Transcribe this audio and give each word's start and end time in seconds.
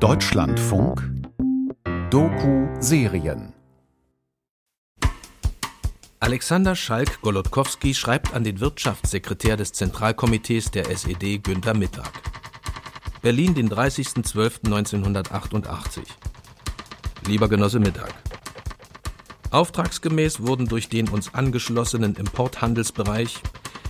Deutschlandfunk 0.00 1.02
Doku-Serien 2.10 3.52
Alexander 6.20 6.76
Schalk-Golodkowski 6.76 7.94
schreibt 7.94 8.32
an 8.32 8.44
den 8.44 8.60
Wirtschaftssekretär 8.60 9.56
des 9.56 9.72
Zentralkomitees 9.72 10.70
der 10.70 10.88
SED 10.88 11.38
Günter 11.38 11.74
Mittag. 11.74 12.12
Berlin, 13.22 13.56
den 13.56 13.68
30.12.1988. 13.68 16.02
Lieber 17.26 17.48
Genosse 17.48 17.80
Mittag. 17.80 18.14
Auftragsgemäß 19.50 20.46
wurden 20.46 20.68
durch 20.68 20.88
den 20.88 21.08
uns 21.08 21.34
angeschlossenen 21.34 22.14
Importhandelsbereich 22.14 23.42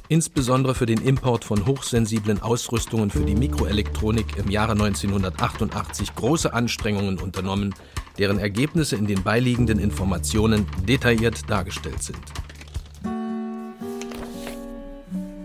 insbesondere 0.08 0.74
für 0.74 0.86
den 0.86 1.02
Import 1.02 1.44
von 1.44 1.66
hochsensiblen 1.66 2.40
Ausrüstungen 2.40 3.10
für 3.10 3.24
die 3.24 3.34
Mikroelektronik 3.34 4.36
im 4.36 4.50
Jahre 4.50 4.72
1988 4.72 6.14
große 6.14 6.52
Anstrengungen 6.52 7.18
unternommen, 7.18 7.74
deren 8.18 8.38
Ergebnisse 8.38 8.96
in 8.96 9.06
den 9.06 9.22
beiliegenden 9.22 9.78
Informationen 9.78 10.66
detailliert 10.86 11.48
dargestellt 11.48 12.02
sind. 12.02 12.18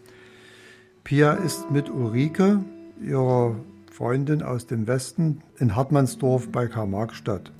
Pia 1.06 1.34
ist 1.34 1.72
mit 1.72 1.90
Ulrike, 1.90 2.60
ihrer 3.02 3.56
Freundin 4.00 4.42
aus 4.44 4.66
dem 4.66 4.88
Westen, 4.88 5.42
in 5.58 5.76
Hartmannsdorf 5.76 6.50
bei 6.54 6.68
Karl-Marx-Stadt. 6.68 7.52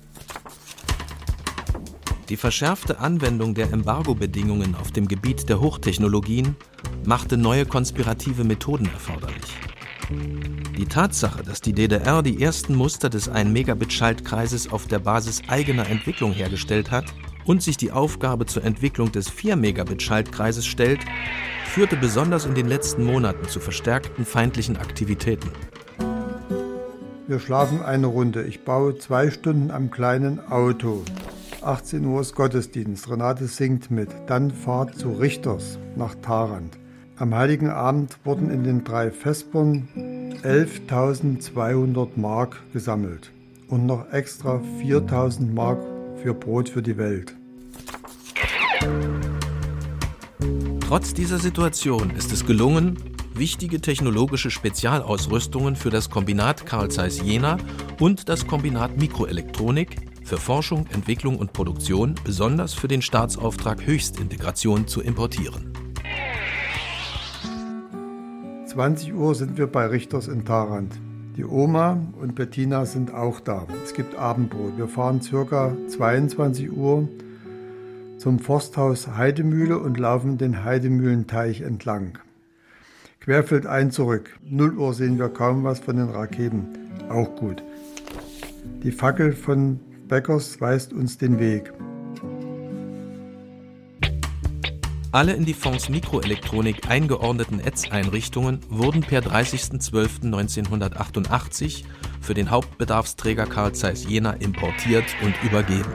Die 2.30 2.38
verschärfte 2.38 2.98
Anwendung 2.98 3.52
der 3.52 3.70
Embargo-Bedingungen 3.70 4.74
auf 4.74 4.90
dem 4.90 5.06
Gebiet 5.06 5.50
der 5.50 5.60
Hochtechnologien 5.60 6.56
machte 7.04 7.36
neue 7.36 7.66
konspirative 7.66 8.44
Methoden 8.44 8.86
erforderlich. 8.86 9.54
Die 10.78 10.86
Tatsache, 10.86 11.42
dass 11.42 11.60
die 11.60 11.74
DDR 11.74 12.22
die 12.22 12.42
ersten 12.42 12.74
Muster 12.74 13.10
des 13.10 13.30
1-Megabit-Schaltkreises 13.30 14.72
auf 14.72 14.86
der 14.86 15.00
Basis 15.00 15.42
eigener 15.46 15.90
Entwicklung 15.90 16.32
hergestellt 16.32 16.90
hat 16.90 17.04
und 17.44 17.62
sich 17.62 17.76
die 17.76 17.92
Aufgabe 17.92 18.46
zur 18.46 18.64
Entwicklung 18.64 19.12
des 19.12 19.30
4-Megabit-Schaltkreises 19.30 20.64
stellt, 20.64 21.00
führte 21.66 21.96
besonders 21.96 22.46
in 22.46 22.54
den 22.54 22.66
letzten 22.66 23.04
Monaten 23.04 23.46
zu 23.46 23.60
verstärkten 23.60 24.24
feindlichen 24.24 24.78
Aktivitäten. 24.78 25.50
Wir 27.30 27.38
schlafen 27.38 27.80
eine 27.80 28.08
Runde. 28.08 28.42
Ich 28.42 28.64
baue 28.64 28.98
zwei 28.98 29.30
Stunden 29.30 29.70
am 29.70 29.92
kleinen 29.92 30.40
Auto. 30.50 31.04
18 31.62 32.04
Uhr 32.04 32.22
ist 32.22 32.34
Gottesdienst. 32.34 33.08
Renate 33.08 33.46
singt 33.46 33.88
mit. 33.88 34.08
Dann 34.26 34.50
Fahrt 34.50 34.96
zu 34.96 35.12
Richters 35.12 35.78
nach 35.94 36.16
Tarant. 36.16 36.76
Am 37.18 37.32
Heiligen 37.32 37.70
Abend 37.70 38.16
wurden 38.24 38.50
in 38.50 38.64
den 38.64 38.82
drei 38.82 39.12
Vespern 39.12 39.86
11.200 40.42 42.08
Mark 42.16 42.56
gesammelt 42.72 43.30
und 43.68 43.86
noch 43.86 44.12
extra 44.12 44.60
4.000 44.82 45.54
Mark 45.54 45.78
für 46.20 46.34
Brot 46.34 46.68
für 46.68 46.82
die 46.82 46.96
Welt. 46.96 47.36
Trotz 50.80 51.14
dieser 51.14 51.38
Situation 51.38 52.10
ist 52.10 52.32
es 52.32 52.44
gelungen, 52.44 52.96
wichtige 53.40 53.80
technologische 53.80 54.50
Spezialausrüstungen 54.50 55.74
für 55.74 55.88
das 55.88 56.10
Kombinat 56.10 56.66
Carl 56.66 56.90
Zeiss 56.90 57.22
Jena 57.22 57.56
und 57.98 58.28
das 58.28 58.46
Kombinat 58.46 58.98
Mikroelektronik 58.98 59.96
für 60.24 60.36
Forschung, 60.36 60.86
Entwicklung 60.92 61.38
und 61.38 61.54
Produktion, 61.54 62.14
besonders 62.22 62.74
für 62.74 62.86
den 62.86 63.00
Staatsauftrag 63.00 63.84
Höchstintegration, 63.86 64.86
zu 64.86 65.00
importieren. 65.00 65.72
20 68.66 69.14
Uhr 69.14 69.34
sind 69.34 69.56
wir 69.56 69.66
bei 69.68 69.86
Richters 69.86 70.28
in 70.28 70.44
Tarant. 70.44 70.92
Die 71.38 71.44
Oma 71.46 71.98
und 72.20 72.34
Bettina 72.34 72.84
sind 72.84 73.14
auch 73.14 73.40
da. 73.40 73.66
Es 73.82 73.94
gibt 73.94 74.16
Abendbrot. 74.16 74.76
Wir 74.76 74.86
fahren 74.86 75.22
circa 75.22 75.74
22 75.88 76.70
Uhr 76.70 77.08
zum 78.18 78.38
Forsthaus 78.38 79.08
Heidemühle 79.08 79.78
und 79.78 79.98
laufen 79.98 80.36
den 80.36 80.62
Heidemühlenteich 80.62 81.62
entlang. 81.62 82.18
Querfeld 83.20 83.66
ein 83.66 83.90
zurück. 83.90 84.38
0 84.44 84.78
Uhr 84.78 84.94
sehen 84.94 85.18
wir 85.18 85.28
kaum 85.28 85.62
was 85.62 85.78
von 85.78 85.96
den 85.96 86.08
Raketen. 86.08 86.66
Auch 87.10 87.36
gut. 87.36 87.62
Die 88.82 88.92
Fackel 88.92 89.32
von 89.32 89.78
Beckers 90.08 90.58
weist 90.62 90.94
uns 90.94 91.18
den 91.18 91.38
Weg. 91.38 91.70
Alle 95.12 95.34
in 95.34 95.44
die 95.44 95.52
Fonds 95.52 95.90
Mikroelektronik 95.90 96.88
eingeordneten 96.88 97.60
ETS-Einrichtungen 97.60 98.60
wurden 98.70 99.02
per 99.02 99.20
30.12.1988 99.20 101.84
für 102.22 102.32
den 102.32 102.50
Hauptbedarfsträger 102.50 103.44
Carl 103.44 103.74
Zeiss 103.74 104.08
Jena 104.08 104.30
importiert 104.32 105.04
und 105.22 105.34
übergeben. 105.44 105.92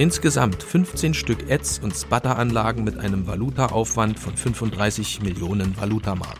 Insgesamt 0.00 0.62
15 0.62 1.12
Stück 1.12 1.50
ETS- 1.50 1.78
und 1.78 1.94
Spatter-Anlagen 1.94 2.84
mit 2.84 2.98
einem 2.98 3.26
Valutaaufwand 3.26 4.18
von 4.18 4.34
35 4.34 5.20
Millionen 5.20 5.78
Valutamark. 5.78 6.38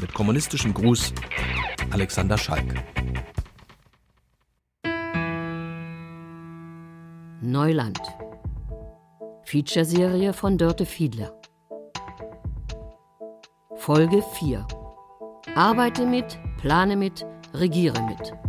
Mit 0.00 0.14
kommunistischem 0.14 0.72
Gruß, 0.72 1.12
Alexander 1.90 2.38
Schalk. 2.38 2.64
Neuland 7.42 8.00
Featureserie 9.44 10.32
von 10.32 10.56
Dörte 10.56 10.86
Fiedler. 10.86 11.38
Folge 13.74 14.24
4. 14.38 14.66
Arbeite 15.54 16.06
mit, 16.06 16.38
plane 16.62 16.96
mit, 16.96 17.26
regiere 17.52 18.02
mit. 18.04 18.45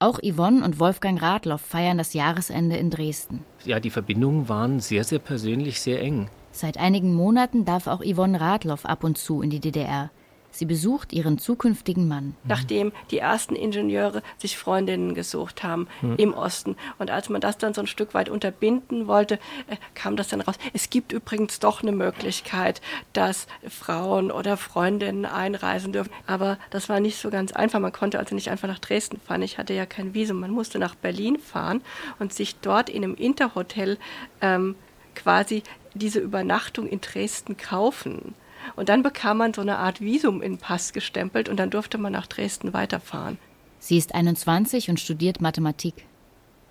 Auch 0.00 0.20
Yvonne 0.22 0.64
und 0.64 0.78
Wolfgang 0.78 1.20
Radloff 1.20 1.60
feiern 1.60 1.98
das 1.98 2.14
Jahresende 2.14 2.76
in 2.76 2.88
Dresden. 2.88 3.44
Ja, 3.64 3.80
die 3.80 3.90
Verbindungen 3.90 4.48
waren 4.48 4.78
sehr, 4.78 5.02
sehr 5.02 5.18
persönlich, 5.18 5.80
sehr 5.80 6.00
eng. 6.00 6.30
Seit 6.52 6.78
einigen 6.78 7.14
Monaten 7.14 7.64
darf 7.64 7.88
auch 7.88 8.00
Yvonne 8.04 8.40
Radloff 8.40 8.84
ab 8.84 9.02
und 9.02 9.18
zu 9.18 9.42
in 9.42 9.50
die 9.50 9.58
DDR. 9.58 10.10
Sie 10.58 10.64
besucht 10.64 11.12
ihren 11.12 11.38
zukünftigen 11.38 12.08
Mann. 12.08 12.34
Nachdem 12.42 12.90
die 13.12 13.18
ersten 13.18 13.54
Ingenieure 13.54 14.24
sich 14.38 14.58
Freundinnen 14.58 15.14
gesucht 15.14 15.62
haben 15.62 15.86
mhm. 16.02 16.16
im 16.16 16.34
Osten. 16.34 16.74
Und 16.98 17.12
als 17.12 17.28
man 17.28 17.40
das 17.40 17.58
dann 17.58 17.74
so 17.74 17.80
ein 17.80 17.86
Stück 17.86 18.12
weit 18.12 18.28
unterbinden 18.28 19.06
wollte, 19.06 19.34
äh, 19.68 19.76
kam 19.94 20.16
das 20.16 20.26
dann 20.26 20.40
raus. 20.40 20.56
Es 20.72 20.90
gibt 20.90 21.12
übrigens 21.12 21.60
doch 21.60 21.82
eine 21.82 21.92
Möglichkeit, 21.92 22.80
dass 23.12 23.46
Frauen 23.68 24.32
oder 24.32 24.56
Freundinnen 24.56 25.26
einreisen 25.26 25.92
dürfen. 25.92 26.10
Aber 26.26 26.58
das 26.70 26.88
war 26.88 26.98
nicht 26.98 27.18
so 27.18 27.30
ganz 27.30 27.52
einfach. 27.52 27.78
Man 27.78 27.92
konnte 27.92 28.18
also 28.18 28.34
nicht 28.34 28.50
einfach 28.50 28.66
nach 28.66 28.80
Dresden 28.80 29.20
fahren. 29.20 29.42
Ich 29.42 29.58
hatte 29.58 29.74
ja 29.74 29.86
kein 29.86 30.12
Visum. 30.12 30.40
Man 30.40 30.50
musste 30.50 30.80
nach 30.80 30.96
Berlin 30.96 31.38
fahren 31.38 31.82
und 32.18 32.32
sich 32.32 32.56
dort 32.56 32.90
in 32.90 33.04
einem 33.04 33.14
Interhotel 33.14 33.96
ähm, 34.40 34.74
quasi 35.14 35.62
diese 35.94 36.18
Übernachtung 36.18 36.88
in 36.88 37.00
Dresden 37.00 37.56
kaufen. 37.56 38.34
Und 38.76 38.88
dann 38.88 39.02
bekam 39.02 39.38
man 39.38 39.54
so 39.54 39.60
eine 39.60 39.78
Art 39.78 40.00
Visum 40.00 40.42
in 40.42 40.58
Pass 40.58 40.92
gestempelt 40.92 41.48
und 41.48 41.56
dann 41.58 41.70
durfte 41.70 41.98
man 41.98 42.12
nach 42.12 42.26
Dresden 42.26 42.72
weiterfahren. 42.72 43.38
Sie 43.80 43.96
ist 43.96 44.14
21 44.14 44.90
und 44.90 45.00
studiert 45.00 45.40
Mathematik. 45.40 46.06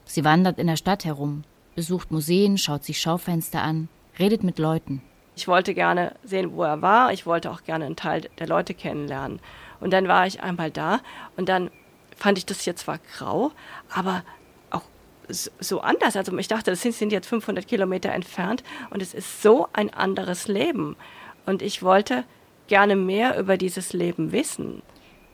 Sie 0.05 0.23
wandert 0.23 0.59
in 0.59 0.67
der 0.67 0.77
Stadt 0.77 1.05
herum, 1.05 1.43
besucht 1.75 2.11
Museen, 2.11 2.57
schaut 2.57 2.83
sich 2.83 2.99
Schaufenster 2.99 3.61
an, 3.61 3.89
redet 4.19 4.43
mit 4.43 4.59
Leuten. 4.59 5.01
Ich 5.35 5.47
wollte 5.47 5.73
gerne 5.73 6.15
sehen, 6.23 6.53
wo 6.53 6.63
er 6.63 6.81
war. 6.81 7.13
Ich 7.13 7.25
wollte 7.25 7.51
auch 7.51 7.63
gerne 7.63 7.85
einen 7.85 7.95
Teil 7.95 8.21
der 8.39 8.47
Leute 8.47 8.73
kennenlernen. 8.73 9.39
Und 9.79 9.91
dann 9.91 10.07
war 10.07 10.25
ich 10.25 10.41
einmal 10.41 10.71
da 10.71 10.99
und 11.35 11.47
dann 11.49 11.69
fand 12.15 12.39
ich 12.39 12.45
das 12.47 12.61
hier 12.61 12.75
zwar 12.75 12.97
grau, 13.15 13.51
aber 13.93 14.23
auch 14.71 14.81
so 15.29 15.81
anders. 15.81 16.15
Also 16.15 16.35
ich 16.37 16.47
dachte, 16.47 16.71
das 16.71 16.81
sind 16.81 17.11
jetzt 17.11 17.27
500 17.27 17.67
Kilometer 17.67 18.11
entfernt 18.11 18.63
und 18.89 19.01
es 19.01 19.13
ist 19.13 19.43
so 19.43 19.67
ein 19.73 19.93
anderes 19.93 20.47
Leben. 20.47 20.95
Und 21.47 21.61
ich 21.61 21.81
wollte 21.81 22.25
gerne 22.67 22.97
mehr 22.97 23.39
über 23.39 23.57
dieses 23.57 23.93
Leben 23.93 24.33
wissen. 24.33 24.81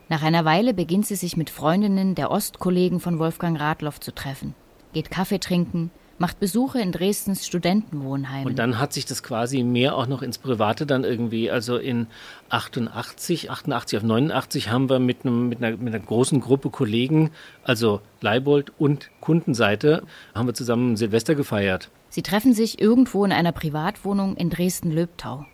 Nach 0.09 0.21
einer 0.21 0.45
Weile 0.45 0.75
beginnt 0.75 1.07
sie 1.07 1.15
sich 1.15 1.35
mit 1.37 1.49
Freundinnen 1.49 2.13
der 2.13 2.29
Ostkollegen 2.29 2.99
von 2.99 3.17
Wolfgang 3.17 3.59
Radloff 3.59 3.99
zu 3.99 4.13
treffen, 4.13 4.53
geht 4.93 5.09
Kaffee 5.09 5.39
trinken, 5.39 5.89
macht 6.19 6.39
Besuche 6.39 6.79
in 6.79 6.91
Dresdens 6.91 7.47
Studentenwohnheimen. 7.47 8.45
Und 8.45 8.59
dann 8.59 8.77
hat 8.77 8.93
sich 8.93 9.05
das 9.05 9.23
quasi 9.23 9.63
mehr 9.63 9.97
auch 9.97 10.05
noch 10.05 10.21
ins 10.21 10.37
Private 10.37 10.85
dann 10.85 11.03
irgendwie, 11.03 11.49
also 11.49 11.77
in 11.77 12.05
88, 12.49 13.49
88 13.49 13.97
auf 13.97 14.03
89 14.03 14.69
haben 14.69 14.91
wir 14.91 14.99
mit, 14.99 15.25
einem, 15.25 15.49
mit, 15.49 15.63
einer, 15.63 15.77
mit 15.77 15.95
einer 15.95 16.03
großen 16.03 16.39
Gruppe 16.41 16.69
Kollegen, 16.69 17.31
also 17.63 18.01
Leibold 18.21 18.71
und 18.77 19.09
Kundenseite, 19.19 20.03
haben 20.35 20.47
wir 20.47 20.53
zusammen 20.53 20.95
Silvester 20.95 21.33
gefeiert. 21.33 21.89
Sie 22.09 22.21
treffen 22.21 22.53
sich 22.53 22.79
irgendwo 22.79 23.25
in 23.25 23.31
einer 23.31 23.51
Privatwohnung 23.51 24.35
in 24.35 24.51
Dresden-Löbtau. 24.51 25.47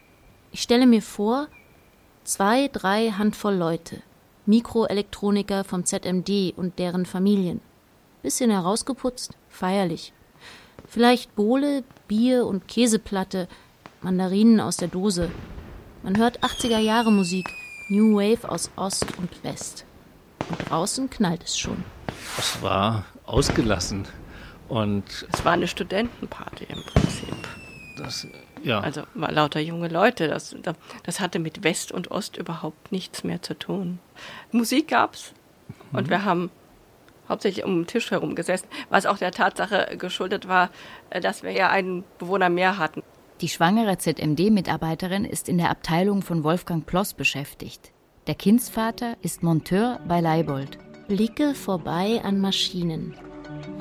Ich 0.51 0.61
stelle 0.61 0.87
mir 0.87 1.01
vor, 1.01 1.47
zwei, 2.23 2.69
drei 2.69 3.11
Handvoll 3.11 3.55
Leute, 3.55 4.01
Mikroelektroniker 4.45 5.63
vom 5.63 5.85
ZMD 5.85 6.53
und 6.57 6.79
deren 6.79 7.05
Familien. 7.05 7.61
bisschen 8.23 8.49
herausgeputzt, 8.49 9.37
feierlich. 9.47 10.11
Vielleicht 10.87 11.35
Bohle, 11.35 11.83
Bier 12.07 12.47
und 12.47 12.67
Käseplatte, 12.67 13.47
Mandarinen 14.01 14.59
aus 14.59 14.77
der 14.77 14.87
Dose. 14.87 15.29
Man 16.03 16.17
hört 16.17 16.41
80er 16.43 16.79
Jahre 16.79 17.11
Musik, 17.11 17.47
New 17.89 18.15
Wave 18.15 18.49
aus 18.49 18.71
Ost 18.75 19.05
und 19.17 19.43
West. 19.43 19.85
Und 20.49 20.69
draußen 20.69 21.09
knallt 21.09 21.43
es 21.43 21.57
schon. 21.57 21.83
Es 22.37 22.61
war 22.61 23.05
ausgelassen. 23.25 24.07
Und 24.67 25.27
es 25.31 25.45
war 25.45 25.53
eine 25.53 25.67
Studentenparty 25.67 26.65
im 26.65 26.83
Prinzip. 26.83 27.35
Das, 27.97 28.27
ja. 28.63 28.79
Also 28.79 29.03
war 29.13 29.31
lauter 29.31 29.59
junge 29.59 29.87
Leute. 29.87 30.27
Das, 30.27 30.55
das 31.03 31.19
hatte 31.19 31.39
mit 31.39 31.63
West 31.63 31.91
und 31.91 32.11
Ost 32.11 32.37
überhaupt 32.37 32.91
nichts 32.91 33.23
mehr 33.23 33.41
zu 33.41 33.57
tun. 33.57 33.99
Musik 34.51 34.89
gab's 34.89 35.33
mhm. 35.91 35.97
und 35.97 36.09
wir 36.09 36.25
haben 36.25 36.51
hauptsächlich 37.27 37.63
um 37.63 37.75
den 37.75 37.87
Tisch 37.87 38.11
herum 38.11 38.35
gesessen, 38.35 38.67
was 38.89 39.05
auch 39.05 39.17
der 39.17 39.31
Tatsache 39.31 39.95
geschuldet 39.97 40.47
war, 40.47 40.69
äh, 41.09 41.21
dass 41.21 41.43
wir 41.43 41.51
ja 41.51 41.69
einen 41.69 42.03
Bewohner 42.17 42.49
mehr 42.49 42.77
hatten. 42.77 43.03
Die 43.41 43.49
schwangere 43.49 43.97
ZMD-Mitarbeiterin 43.97 45.23
ist 45.23 45.47
in 45.47 45.57
der 45.57 45.69
Abteilung 45.69 46.23
von 46.23 46.43
Wolfgang 46.43 46.85
Ploss 46.85 47.13
beschäftigt. 47.13 47.91
Der 48.27 48.35
Kindsvater 48.35 49.15
ist 49.21 49.43
Monteur 49.43 50.01
bei 50.07 50.19
Leibold. 50.19 50.77
Blicke 51.07 51.55
vorbei 51.55 52.21
an 52.23 52.41
Maschinen. 52.41 53.15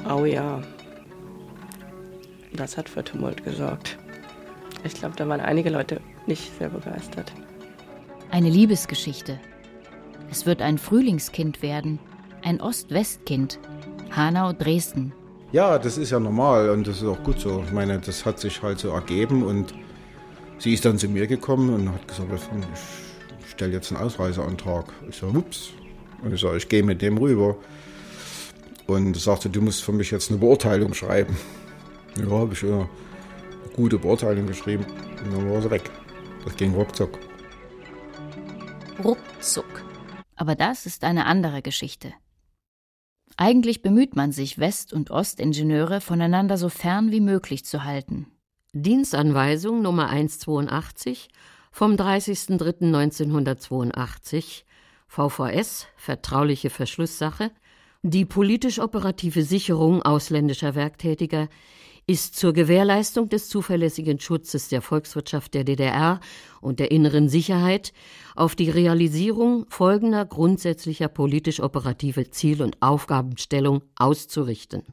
Oh 0.09 0.25
ja. 0.25 0.63
Das 2.53 2.77
hat 2.77 2.89
für 2.89 3.03
Tumult 3.03 3.45
gesorgt. 3.45 3.99
Ich 4.85 4.95
glaube, 4.95 5.17
da 5.17 5.29
waren 5.29 5.41
einige 5.41 5.71
Leute 5.71 6.01
nicht 6.27 6.57
sehr 6.59 6.69
begeistert. 6.69 7.33
Eine 8.31 8.51
Liebesgeschichte. 8.51 9.39
Es 10.31 10.47
wird 10.47 10.61
ein 10.63 10.79
Frühlingskind 10.79 11.63
werden, 11.63 11.99
ein 12.43 12.61
Ost-West-Kind. 12.61 13.59
Hanau, 14.11 14.53
Dresden. 14.53 15.13
Ja, 15.53 15.79
das 15.79 15.97
ist 15.97 16.11
ja 16.11 16.21
normal 16.21 16.71
und 16.71 16.87
das 16.87 16.99
ist 16.99 17.05
auch 17.05 17.23
gut 17.23 17.41
so. 17.41 17.63
Ich 17.65 17.73
meine, 17.73 17.99
das 17.99 18.27
hat 18.27 18.39
sich 18.39 18.63
halt 18.63 18.79
so 18.79 18.91
ergeben 18.91 19.43
und 19.43 19.73
sie 20.59 20.75
ist 20.75 20.85
dann 20.85 20.99
zu 20.99 21.09
mir 21.09 21.27
gekommen 21.27 21.75
und 21.75 21.93
hat 21.93 22.07
gesagt, 22.07 22.29
ich 23.41 23.51
stelle 23.51 23.73
jetzt 23.73 23.91
einen 23.91 24.03
Ausreiseantrag. 24.03 24.93
Ich 25.09 25.17
sage, 25.17 25.37
ups. 25.39 25.71
Und 26.23 26.35
ich 26.35 26.41
sage, 26.41 26.57
ich 26.59 26.69
gehe 26.69 26.83
mit 26.83 27.01
dem 27.01 27.17
rüber. 27.17 27.57
Und 28.87 29.17
sagte, 29.17 29.49
du 29.49 29.61
musst 29.61 29.83
für 29.83 29.93
mich 29.93 30.11
jetzt 30.11 30.31
eine 30.31 30.39
Beurteilung 30.39 30.95
schreiben. 30.95 31.37
Ja, 32.17 32.31
habe 32.31 32.55
ich 32.55 32.63
eine 32.65 32.89
gute 33.75 33.99
Beurteilung 33.99 34.47
geschrieben 34.47 34.85
und 35.25 35.33
dann 35.33 35.51
war 35.51 35.63
sie 35.63 35.71
weg. 35.71 35.91
Das 36.45 36.55
ging 36.57 36.75
ruckzuck. 36.75 37.19
Ruckzuck. 39.03 39.85
Aber 40.37 40.55
das 40.55 40.85
ist 40.87 41.03
eine 41.05 41.27
andere 41.27 41.61
Geschichte. 41.63 42.13
Eigentlich 43.37 43.83
bemüht 43.83 44.17
man 44.17 44.33
sich, 44.33 44.59
West- 44.59 44.93
und 44.93 45.13
Ostingenieure 45.13 46.01
voneinander 46.01 46.57
so 46.57 46.69
fern 46.69 47.13
wie 47.13 47.21
möglich 47.21 47.65
zu 47.65 47.85
halten. 47.85 48.27
Dienstanweisung 48.73 49.81
Nummer 49.81 50.09
182 50.09 51.29
vom 51.71 51.95
30.03.1982 51.95 54.65
VVS 55.07 55.87
Vertrauliche 55.97 56.71
Verschlusssache 56.71 57.53
Die 58.03 58.25
politisch-operative 58.25 59.43
Sicherung 59.43 60.03
ausländischer 60.03 60.75
Werktätiger 60.75 61.49
ist 62.09 62.37
zur 62.37 62.55
Gewährleistung 62.55 63.29
des 63.29 63.51
zuverlässigen 63.51 64.19
Schutzes 64.19 64.69
der 64.69 64.81
Volkswirtschaft 64.81 65.53
der 65.53 65.65
DDR 65.65 66.21
und 66.63 66.81
der 66.81 66.91
inneren 66.91 67.29
Sicherheit 67.29 67.93
auf 68.35 68.57
die 68.57 68.71
Realisierung 68.71 69.67
folgender 69.69 70.25
grundsätzlicher 70.25 71.09
politisch-operative 71.09 72.31
Ziel- 72.31 72.63
und 72.63 72.81
Aufgabenstellung 72.81 73.83
auszurichten. 73.95 74.85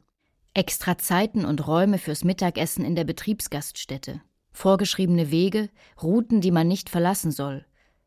Extra 0.52 0.98
Zeiten 0.98 1.46
und 1.46 1.66
Räume 1.66 1.96
fürs 1.96 2.22
Mittagessen 2.22 2.84
in 2.84 2.94
der 2.94 3.04
Betriebsgaststätte, 3.04 4.20
vorgeschriebene 4.52 5.30
Wege, 5.30 5.70
Routen, 6.02 6.42
die 6.42 6.50
man 6.50 6.68
nicht 6.68 6.90
verlassen 6.90 7.30
soll, 7.30 7.64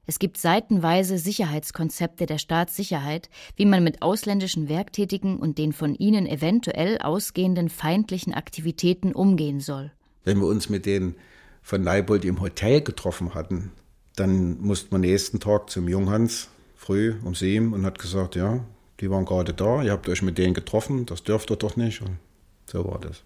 es 0.09 0.17
gibt 0.17 0.37
seitenweise 0.37 1.19
Sicherheitskonzepte 1.19 2.25
der 2.25 2.39
Staatssicherheit, 2.39 3.29
wie 3.55 3.67
man 3.67 3.83
mit 3.83 4.01
ausländischen 4.01 4.67
Werktätigen 4.67 5.37
und 5.37 5.59
den 5.59 5.71
von 5.71 5.93
ihnen 5.93 6.25
eventuell 6.25 6.97
ausgehenden 6.97 7.69
feindlichen 7.69 8.33
Aktivitäten 8.33 9.13
umgehen 9.13 9.59
soll. 9.59 9.91
Wenn 10.23 10.39
wir 10.39 10.47
uns 10.47 10.67
mit 10.67 10.87
denen 10.87 11.13
von 11.61 11.83
Leibold 11.83 12.25
im 12.25 12.41
Hotel 12.41 12.81
getroffen 12.81 13.35
hatten, 13.35 13.71
dann 14.15 14.59
mussten 14.59 14.89
wir 14.89 14.97
nächsten 14.97 15.39
Tag 15.39 15.69
zum 15.69 15.87
Junghans 15.87 16.49
früh 16.75 17.13
um 17.23 17.35
sieben 17.35 17.73
und 17.73 17.85
hat 17.85 17.99
gesagt, 17.99 18.35
ja, 18.35 18.65
die 19.01 19.11
waren 19.11 19.25
gerade 19.25 19.53
da, 19.53 19.83
ihr 19.83 19.91
habt 19.91 20.09
euch 20.09 20.23
mit 20.23 20.39
denen 20.39 20.55
getroffen, 20.55 21.05
das 21.05 21.21
dürft 21.21 21.51
ihr 21.51 21.55
doch 21.55 21.75
nicht. 21.75 22.01
Und 22.01 22.17
so 22.65 22.83
war 22.83 22.99
das. 22.99 23.21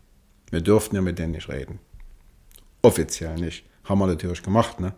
Wir 0.51 0.59
durften 0.59 0.97
ja 0.97 1.01
mit 1.01 1.17
denen 1.17 1.31
nicht 1.31 1.47
reden. 1.47 1.79
Offiziell 2.81 3.35
nicht. 3.35 3.63
Haben 3.85 3.99
wir 3.99 4.07
natürlich 4.07 4.43
gemacht, 4.43 4.81
ne? 4.81 4.93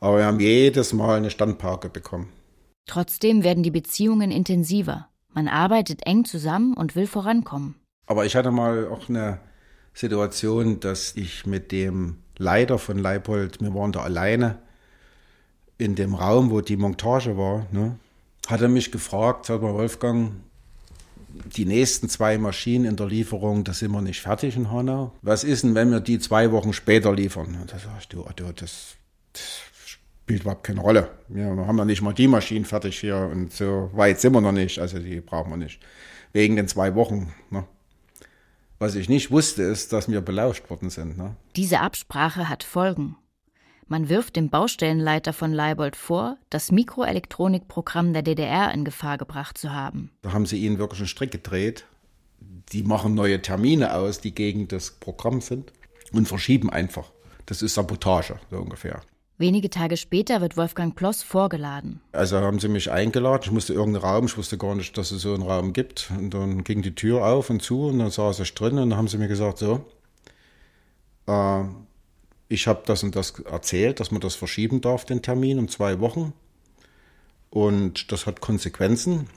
Aber 0.00 0.18
wir 0.18 0.26
haben 0.26 0.40
jedes 0.40 0.92
Mal 0.92 1.16
eine 1.16 1.30
Standparke 1.30 1.88
bekommen. 1.88 2.28
Trotzdem 2.86 3.42
werden 3.42 3.62
die 3.62 3.70
Beziehungen 3.70 4.30
intensiver. 4.30 5.08
Man 5.32 5.48
arbeitet 5.48 6.06
eng 6.06 6.24
zusammen 6.24 6.74
und 6.74 6.96
will 6.96 7.06
vorankommen. 7.06 7.74
Aber 8.06 8.24
ich 8.24 8.36
hatte 8.36 8.50
mal 8.50 8.88
auch 8.88 9.08
eine 9.08 9.40
Situation, 9.92 10.80
dass 10.80 11.16
ich 11.16 11.46
mit 11.46 11.72
dem 11.72 12.18
Leiter 12.38 12.78
von 12.78 12.98
Leipold, 12.98 13.60
wir 13.60 13.74
waren 13.74 13.92
da 13.92 14.00
alleine 14.00 14.58
in 15.78 15.94
dem 15.94 16.14
Raum, 16.14 16.50
wo 16.50 16.60
die 16.60 16.76
Montage 16.76 17.36
war, 17.36 17.66
ne, 17.72 17.98
hat 18.46 18.60
er 18.60 18.68
mich 18.68 18.92
gefragt, 18.92 19.46
sag 19.46 19.62
mal, 19.62 19.74
Wolfgang, 19.74 20.32
die 21.56 21.64
nächsten 21.64 22.08
zwei 22.08 22.38
Maschinen 22.38 22.84
in 22.84 22.96
der 22.96 23.06
Lieferung, 23.06 23.64
da 23.64 23.72
sind 23.72 23.90
wir 23.90 24.00
nicht 24.00 24.20
fertig 24.20 24.56
in 24.56 24.70
Hanau. 24.70 25.12
Was 25.22 25.44
ist 25.44 25.64
denn, 25.64 25.74
wenn 25.74 25.90
wir 25.90 26.00
die 26.00 26.18
zwei 26.18 26.52
Wochen 26.52 26.72
später 26.72 27.14
liefern? 27.14 27.58
Und 27.60 27.72
da 27.72 27.78
sag 27.78 28.00
ich, 28.00 28.08
du, 28.08 28.24
das, 28.54 28.96
das 29.32 29.60
spielt 30.26 30.42
überhaupt 30.42 30.64
keine 30.64 30.80
Rolle. 30.80 31.08
Wir 31.28 31.44
haben 31.44 31.76
noch 31.76 31.84
nicht 31.84 32.02
mal 32.02 32.12
die 32.12 32.26
Maschinen 32.26 32.64
fertig 32.64 32.98
hier 32.98 33.30
und 33.32 33.52
so 33.52 33.90
weit 33.92 34.20
sind 34.20 34.32
wir 34.32 34.40
noch 34.40 34.50
nicht. 34.50 34.80
Also 34.80 34.98
die 34.98 35.20
brauchen 35.20 35.50
wir 35.50 35.56
nicht. 35.56 35.80
Wegen 36.32 36.56
den 36.56 36.66
zwei 36.66 36.96
Wochen. 36.96 37.32
Ne? 37.50 37.62
Was 38.80 38.96
ich 38.96 39.08
nicht 39.08 39.30
wusste, 39.30 39.62
ist, 39.62 39.92
dass 39.92 40.10
wir 40.10 40.20
belauscht 40.22 40.68
worden 40.68 40.90
sind. 40.90 41.16
Ne? 41.16 41.36
Diese 41.54 41.78
Absprache 41.78 42.48
hat 42.48 42.64
Folgen. 42.64 43.14
Man 43.86 44.08
wirft 44.08 44.34
dem 44.34 44.50
Baustellenleiter 44.50 45.32
von 45.32 45.52
Leibold 45.52 45.94
vor, 45.94 46.38
das 46.50 46.72
Mikroelektronikprogramm 46.72 48.12
der 48.12 48.22
DDR 48.22 48.74
in 48.74 48.84
Gefahr 48.84 49.18
gebracht 49.18 49.56
zu 49.56 49.72
haben. 49.72 50.10
Da 50.22 50.32
haben 50.32 50.44
sie 50.44 50.58
ihnen 50.58 50.78
wirklich 50.78 50.98
einen 50.98 51.08
Strick 51.08 51.30
gedreht. 51.30 51.86
Die 52.72 52.82
machen 52.82 53.14
neue 53.14 53.40
Termine 53.40 53.94
aus, 53.94 54.20
die 54.20 54.34
gegen 54.34 54.66
das 54.66 54.90
Programm 54.90 55.40
sind 55.40 55.72
und 56.10 56.26
verschieben 56.26 56.68
einfach. 56.68 57.12
Das 57.46 57.62
ist 57.62 57.74
Sabotage, 57.74 58.40
so 58.50 58.56
ungefähr. 58.56 59.02
Wenige 59.38 59.68
Tage 59.68 59.98
später 59.98 60.40
wird 60.40 60.56
Wolfgang 60.56 60.96
Ploss 60.96 61.22
vorgeladen. 61.22 62.00
Also 62.12 62.38
haben 62.38 62.58
sie 62.58 62.68
mich 62.68 62.90
eingeladen. 62.90 63.42
Ich 63.44 63.50
musste 63.50 63.74
irgendeinen 63.74 64.04
Raum, 64.04 64.26
ich 64.26 64.36
wusste 64.38 64.56
gar 64.56 64.74
nicht, 64.74 64.96
dass 64.96 65.10
es 65.10 65.20
so 65.20 65.34
einen 65.34 65.42
Raum 65.42 65.74
gibt. 65.74 66.10
Und 66.16 66.30
dann 66.30 66.64
ging 66.64 66.80
die 66.80 66.94
Tür 66.94 67.26
auf 67.26 67.50
und 67.50 67.60
zu 67.60 67.88
und 67.88 67.98
dann 67.98 68.10
saß 68.10 68.40
ich 68.40 68.54
drin 68.54 68.78
und 68.78 68.90
dann 68.90 68.98
haben 68.98 69.08
sie 69.08 69.18
mir 69.18 69.28
gesagt, 69.28 69.58
so, 69.58 69.84
äh, 71.26 71.64
ich 72.48 72.66
habe 72.66 72.82
das 72.86 73.02
und 73.02 73.14
das 73.14 73.38
erzählt, 73.40 74.00
dass 74.00 74.10
man 74.10 74.22
das 74.22 74.34
verschieben 74.34 74.80
darf, 74.80 75.04
den 75.04 75.20
Termin 75.20 75.58
um 75.58 75.68
zwei 75.68 76.00
Wochen. 76.00 76.32
Und 77.50 78.12
das 78.12 78.24
hat 78.24 78.40
Konsequenzen. 78.40 79.28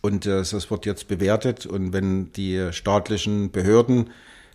Und 0.00 0.26
äh, 0.26 0.38
das 0.38 0.70
wird 0.72 0.86
jetzt 0.86 1.06
bewertet. 1.06 1.66
Und 1.66 1.92
wenn 1.92 2.32
die 2.32 2.72
staatlichen 2.72 3.52
Behörden 3.52 4.10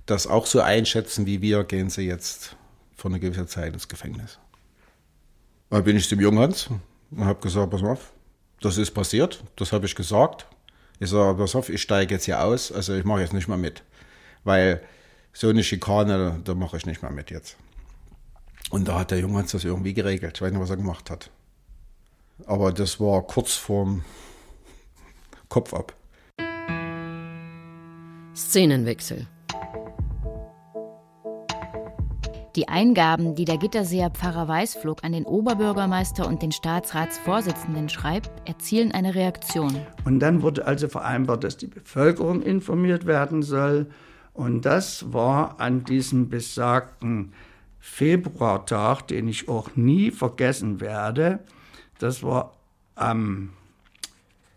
das 0.06 0.28
auch 0.28 0.48
so 0.48 0.60
einschätzen 0.60 1.26
wie 1.26 1.42
wir, 1.42 1.64
gehen 1.64 1.90
sie 1.90 2.02
jetzt 2.02 2.58
für 3.04 3.10
eine 3.10 3.20
gewisse 3.20 3.46
Zeit 3.48 3.74
ins 3.74 3.90
Gefängnis. 3.90 4.40
Dann 5.70 5.84
bin 5.84 5.98
ich 5.98 6.08
zum 6.08 6.22
Junghans 6.22 6.70
und 7.12 7.26
habe 7.26 7.42
gesagt, 7.42 7.70
pass 7.70 7.84
auf, 7.84 8.14
das 8.62 8.78
ist 8.78 8.92
passiert, 8.92 9.44
das 9.58 9.74
habe 9.74 9.86
ich 9.86 9.94
gesagt. 9.94 10.48
Ich 11.02 11.10
sage, 11.10 11.38
pass 11.38 11.54
auf, 11.54 11.68
ich 11.68 11.82
steige 11.82 12.16
jetzt 12.16 12.24
hier 12.24 12.42
aus, 12.42 12.72
also 12.72 12.96
ich 12.96 13.04
mache 13.04 13.20
jetzt 13.20 13.34
nicht 13.34 13.50
mehr 13.50 13.58
mit. 13.58 13.84
Weil 14.46 14.82
so 15.34 15.50
eine 15.50 15.66
Schikane, 15.66 16.40
da 16.46 16.56
mache 16.56 16.78
ich 16.78 16.86
nicht 16.86 17.02
mehr 17.02 17.12
mit 17.12 17.30
jetzt. 17.30 17.58
Und 18.70 18.88
da 18.88 19.00
hat 19.00 19.12
der 19.12 19.20
Junghans 19.20 19.52
das 19.52 19.66
irgendwie 19.66 19.94
geregelt. 19.94 20.38
Ich 20.38 20.42
weiß 20.42 20.54
nicht, 20.54 20.62
was 20.62 20.70
er 20.70 20.78
gemacht 20.78 21.10
hat. 21.10 21.30
Aber 22.46 22.72
das 22.72 23.02
war 23.02 23.22
kurz 23.24 23.52
vorm 23.52 24.06
Kopf 25.50 25.74
ab. 25.74 25.94
Szenenwechsel. 28.34 29.28
Die 32.56 32.68
Eingaben, 32.68 33.34
die 33.34 33.46
der 33.46 33.58
Gitterseer 33.58 34.12
Pfarrer 34.12 34.48
Weißflug 34.48 35.04
an 35.04 35.14
den 35.14 35.26
Oberbürgermeister 35.26 36.28
und 36.28 36.44
den 36.44 36.52
Staatsratsvorsitzenden 36.52 37.90
schreibt, 37.90 38.30
erzielen 38.48 38.92
eine 38.92 39.16
Reaktion. 39.16 39.76
Und 40.06 40.20
dann 40.20 40.44
wurde 40.44 40.68
also 40.68 40.88
vereinbart, 40.88 41.44
dass 41.44 41.58
die 41.58 41.66
Bevölkerung 41.66 42.44
informiert 42.44 43.08
werden 43.08 43.42
soll. 43.42 43.88
Und 44.34 44.66
das 44.66 45.12
war 45.12 45.60
an 45.60 45.84
diesem 45.84 46.30
besagten 46.30 47.34
Februartag, 47.80 49.08
den 49.08 49.28
ich 49.28 49.50
auch 49.50 49.76
nie 49.76 50.12
vergessen 50.12 50.80
werde. 50.80 51.40
Das 51.98 52.22
war 52.22 52.54
am, 52.94 53.50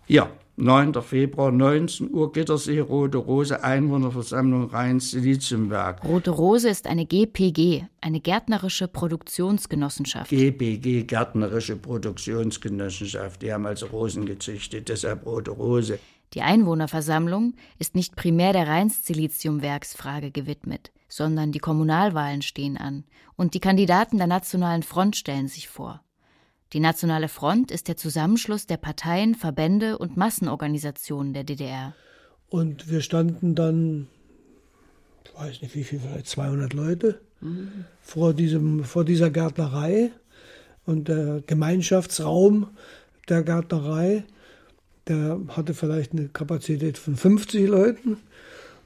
ja, 0.06 0.28
9. 0.58 0.94
Februar, 1.02 1.52
19 1.52 2.14
Uhr, 2.14 2.32
Gittersee, 2.32 2.80
Rote 2.80 3.18
Rose, 3.18 3.62
Einwohnerversammlung 3.62 4.70
Rhein-Siliziumwerk. 4.70 6.02
Rote 6.02 6.30
Rose 6.30 6.70
ist 6.70 6.86
eine 6.86 7.04
GPG, 7.04 7.84
eine 8.00 8.20
gärtnerische 8.20 8.88
Produktionsgenossenschaft. 8.88 10.30
GPG, 10.30 11.02
Gärtnerische 11.02 11.76
Produktionsgenossenschaft. 11.76 13.42
Die 13.42 13.52
haben 13.52 13.66
also 13.66 13.86
Rosen 13.86 14.24
gezüchtet, 14.24 14.88
deshalb 14.88 15.26
Rote 15.26 15.50
Rose. 15.50 15.98
Die 16.32 16.40
Einwohnerversammlung 16.40 17.54
ist 17.78 17.94
nicht 17.94 18.16
primär 18.16 18.54
der 18.54 18.66
Rhein-Siliziumwerksfrage 18.66 20.30
gewidmet, 20.30 20.90
sondern 21.08 21.52
die 21.52 21.58
Kommunalwahlen 21.58 22.40
stehen 22.40 22.78
an 22.78 23.04
und 23.36 23.52
die 23.52 23.60
Kandidaten 23.60 24.16
der 24.16 24.26
Nationalen 24.26 24.82
Front 24.82 25.16
stellen 25.16 25.48
sich 25.48 25.68
vor. 25.68 26.02
Die 26.76 26.80
Nationale 26.80 27.28
Front 27.28 27.70
ist 27.70 27.88
der 27.88 27.96
Zusammenschluss 27.96 28.66
der 28.66 28.76
Parteien, 28.76 29.34
Verbände 29.34 29.96
und 29.96 30.18
Massenorganisationen 30.18 31.32
der 31.32 31.42
DDR. 31.42 31.94
Und 32.50 32.90
wir 32.90 33.00
standen 33.00 33.54
dann, 33.54 34.08
ich 35.24 35.34
weiß 35.34 35.62
nicht 35.62 35.74
wie 35.74 35.84
viel, 35.84 36.00
vielleicht 36.00 36.26
200 36.26 36.74
Leute 36.74 37.18
mhm. 37.40 37.86
vor, 38.02 38.34
diesem, 38.34 38.84
vor 38.84 39.06
dieser 39.06 39.30
Gärtnerei. 39.30 40.10
Und 40.84 41.08
der 41.08 41.42
Gemeinschaftsraum 41.46 42.68
der 43.26 43.42
Gärtnerei, 43.42 44.24
der 45.08 45.40
hatte 45.48 45.72
vielleicht 45.72 46.12
eine 46.12 46.28
Kapazität 46.28 46.98
von 46.98 47.16
50 47.16 47.68
Leuten. 47.70 48.18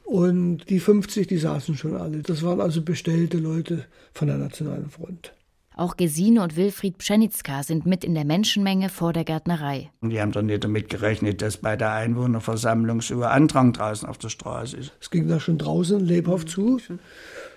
Und 0.04 0.70
die 0.70 0.78
50, 0.78 1.26
die 1.26 1.38
saßen 1.38 1.76
schon 1.76 1.96
alle. 1.96 2.22
Das 2.22 2.44
waren 2.44 2.60
also 2.60 2.82
bestellte 2.82 3.38
Leute 3.38 3.84
von 4.12 4.28
der 4.28 4.36
Nationalen 4.36 4.90
Front. 4.90 5.32
Auch 5.80 5.96
Gesine 5.96 6.42
und 6.42 6.56
Wilfried 6.56 6.98
Pschenitzka 6.98 7.62
sind 7.62 7.86
mit 7.86 8.04
in 8.04 8.14
der 8.14 8.26
Menschenmenge 8.26 8.90
vor 8.90 9.14
der 9.14 9.24
Gärtnerei. 9.24 9.90
Die 10.02 10.20
haben 10.20 10.30
doch 10.30 10.42
nicht 10.42 10.62
damit 10.62 10.90
gerechnet, 10.90 11.40
dass 11.40 11.56
bei 11.56 11.74
der 11.74 11.92
Einwohnerversammlung 11.92 13.00
so 13.00 13.22
ein 13.22 13.30
Andrang 13.30 13.72
draußen 13.72 14.06
auf 14.06 14.18
der 14.18 14.28
Straße 14.28 14.76
ist. 14.76 14.92
Es 15.00 15.08
ging 15.08 15.26
da 15.26 15.40
schon 15.40 15.56
draußen 15.56 15.98
lebhaft 15.98 16.50
zu 16.50 16.78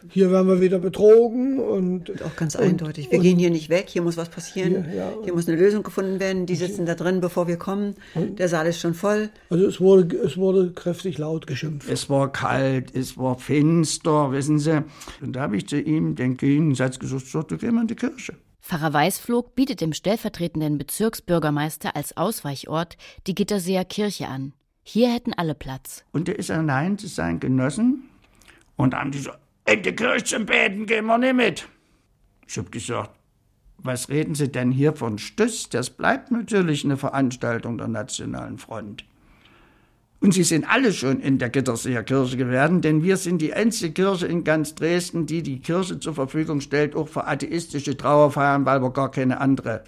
hier 0.10 0.32
werden 0.32 0.48
wir 0.48 0.62
wieder 0.62 0.80
betrogen 0.80 1.60
und, 1.60 2.10
und 2.10 2.24
auch 2.24 2.36
ganz 2.36 2.56
und, 2.56 2.64
eindeutig. 2.64 3.12
Wir 3.12 3.20
gehen 3.20 3.40
hier 3.40 3.50
nicht 3.50 3.70
weg, 3.70 3.86
hier 3.90 4.02
muss 4.02 4.18
was 4.18 4.30
passieren. 4.30 4.86
Hier, 4.86 4.96
ja, 4.96 5.14
hier 5.24 5.34
muss 5.34 5.48
eine 5.48 5.58
Lösung 5.58 5.84
gefunden 5.84 6.20
werden. 6.20 6.46
Die 6.46 6.56
sitzen 6.56 6.86
da 6.86 6.96
drin, 6.96 7.22
bevor 7.22 7.48
wir 7.48 7.58
kommen. 7.58 7.96
Der 8.16 8.50
Saal 8.50 8.68
ist 8.68 8.80
schon 8.80 8.94
voll. 8.94 9.30
Also 9.50 9.66
es 9.66 9.80
wurde, 9.80 10.16
es 10.18 10.38
wurde 10.38 10.72
kräftig 10.72 11.18
laut 11.18 11.48
geschimpft. 11.48 11.90
Es 11.90 12.10
war 12.10 12.32
kalt, 12.32 12.96
es 12.96 13.18
war 13.18 13.38
finster, 13.38 14.32
wissen 14.32 14.60
Sie. 14.60 14.84
Und 15.22 15.36
da 15.36 15.42
habe 15.42 15.58
ich 15.58 15.68
zu 15.68 15.80
ihm 15.80 16.16
den 16.16 16.38
Gegensatz 16.38 17.00
gesagt, 17.00 17.28
so, 17.28 17.42
du 17.42 17.58
gehen 17.58 17.76
wir 17.76 17.82
in 17.82 17.88
die 17.88 17.96
Kirche. 17.96 18.34
Pfarrer 18.62 18.94
Weißflog 18.94 19.56
bietet 19.56 19.82
dem 19.82 19.92
stellvertretenden 19.92 20.78
Bezirksbürgermeister 20.78 21.98
als 21.98 22.16
Ausweichort 22.16 22.96
die 23.28 23.36
Gitterseer 23.36 23.84
Kirche 23.84 24.28
an. 24.28 24.54
Hier 24.84 25.12
hätten 25.14 25.34
alle 25.34 25.54
Platz. 25.54 26.04
Und 26.14 26.30
er 26.30 26.40
ist 26.40 26.50
allein 26.50 26.98
zu 26.98 27.08
seinen 27.08 27.42
Genossen 27.42 28.10
und 28.78 28.96
haben 28.96 29.12
die 29.12 29.20
so, 29.20 29.32
in 29.66 29.82
die 29.82 29.96
Kirche 29.96 30.24
zum 30.26 30.46
Beten 30.46 30.86
gehen 30.86 31.06
wir 31.06 31.18
nicht 31.18 31.36
mit. 31.36 31.68
Ich 32.48 32.58
hab 32.58 32.72
gesagt, 32.72 33.12
was 33.78 34.10
reden 34.10 34.36
Sie 34.36 34.52
denn 34.52 34.72
hier 34.72 34.94
von 34.94 35.18
Stuss? 35.18 35.70
Das 35.70 35.90
bleibt 35.90 36.32
natürlich 36.32 36.86
eine 36.86 36.98
Veranstaltung 36.98 37.78
der 37.78 37.88
Nationalen 37.88 38.58
Front. 38.58 39.06
Und 40.20 40.34
Sie 40.34 40.44
sind 40.44 40.64
alle 40.70 40.94
schon 40.94 41.20
in 41.20 41.38
der 41.38 41.50
Gitterseer 41.50 42.04
Kirche 42.04 42.38
gewesen, 42.38 42.82
denn 42.82 43.04
wir 43.04 43.18
sind 43.18 43.42
die 43.42 43.54
einzige 43.54 43.92
Kirche 43.92 44.26
in 44.26 44.46
ganz 44.46 44.74
Dresden, 44.74 45.26
die 45.26 45.44
die 45.44 45.60
Kirche 45.60 46.00
zur 46.00 46.14
Verfügung 46.14 46.62
stellt, 46.62 46.96
auch 46.96 47.10
für 47.10 47.28
atheistische 47.28 47.98
Trauerfeiern, 47.98 48.66
weil 48.66 48.82
wir 48.82 48.92
gar 48.92 49.12
keine 49.12 49.42
andere 49.42 49.84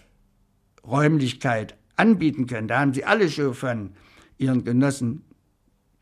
Räumlichkeit 0.85 1.77
anbieten 1.95 2.47
können. 2.47 2.67
Da 2.67 2.81
haben 2.81 2.93
Sie 2.93 3.05
alle 3.05 3.29
schon 3.29 3.53
von 3.53 3.91
Ihren 4.37 4.65
Genossen, 4.65 5.23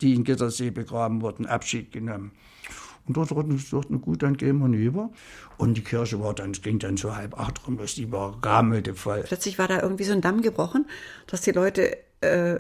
die 0.02 0.16
in 0.16 0.24
Gittersee 0.24 0.72
begraben 0.72 1.22
wurden, 1.22 1.46
Abschied 1.46 1.92
genommen. 1.92 2.32
Und 3.06 3.18
dort 3.18 3.32
hatten 3.32 3.58
sie 3.58 3.64
gesagt, 3.64 3.88
na 3.90 3.98
gut, 3.98 4.24
dann 4.24 4.38
gehen 4.38 4.60
wir 4.60 4.66
hinüber. 4.66 5.10
Und 5.58 5.76
die 5.76 5.84
Kirche 5.84 6.22
war 6.22 6.34
dann, 6.34 6.52
es 6.52 6.62
ging 6.62 6.80
dann 6.80 6.96
so 6.96 7.16
halb 7.16 7.38
acht 7.38 7.68
rum, 7.68 7.78
dass 7.78 7.96
die 7.96 8.12
war 8.12 8.38
rammelte 8.42 8.96
voll. 8.96 9.24
Plötzlich 9.28 9.60
war 9.60 9.68
da 9.68 9.82
irgendwie 9.82 10.06
so 10.06 10.14
ein 10.14 10.22
Damm 10.22 10.42
gebrochen, 10.42 10.86
dass 11.28 11.42
die 11.42 11.52
Leute 11.52 11.98
äh, 12.22 12.60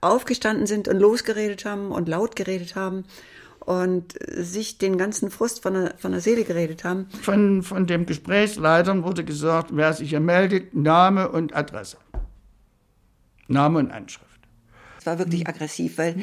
aufgestanden 0.00 0.66
sind 0.66 0.86
und 0.86 0.98
losgeredet 1.00 1.64
haben 1.64 1.90
und 1.90 2.08
laut 2.08 2.36
geredet 2.36 2.76
haben 2.76 3.04
und 3.58 4.14
sich 4.28 4.78
den 4.78 4.96
ganzen 4.96 5.30
Frust 5.30 5.62
von 5.62 5.74
der, 5.74 5.94
von 5.98 6.12
der 6.12 6.20
Seele 6.20 6.44
geredet 6.44 6.84
haben. 6.84 7.06
Von, 7.22 7.62
von 7.62 7.86
dem 7.86 8.06
Gesprächsleitern 8.06 9.04
wurde 9.04 9.24
gesagt, 9.24 9.70
wer 9.72 9.92
sich 9.92 10.10
hier 10.10 10.20
meldet, 10.20 10.74
Name 10.74 11.28
und 11.28 11.54
Adresse. 11.54 11.98
Name 13.48 13.80
und 13.80 13.90
Anschrift. 13.90 14.26
Es 14.98 15.06
war 15.06 15.18
wirklich 15.18 15.46
aggressiv, 15.46 15.98
weil 15.98 16.16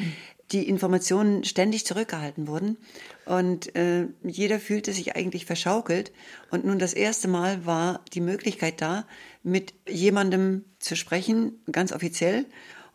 die 0.52 0.68
Informationen 0.68 1.44
ständig 1.44 1.84
zurückgehalten 1.84 2.46
wurden 2.46 2.78
und 3.26 3.74
äh, 3.76 4.06
jeder 4.22 4.58
fühlte 4.58 4.92
sich 4.92 5.14
eigentlich 5.14 5.44
verschaukelt. 5.44 6.12
Und 6.50 6.64
nun 6.64 6.78
das 6.78 6.94
erste 6.94 7.28
Mal 7.28 7.66
war 7.66 8.00
die 8.14 8.20
Möglichkeit 8.20 8.80
da, 8.80 9.06
mit 9.42 9.74
jemandem 9.88 10.64
zu 10.78 10.96
sprechen, 10.96 11.60
ganz 11.70 11.92
offiziell. 11.92 12.46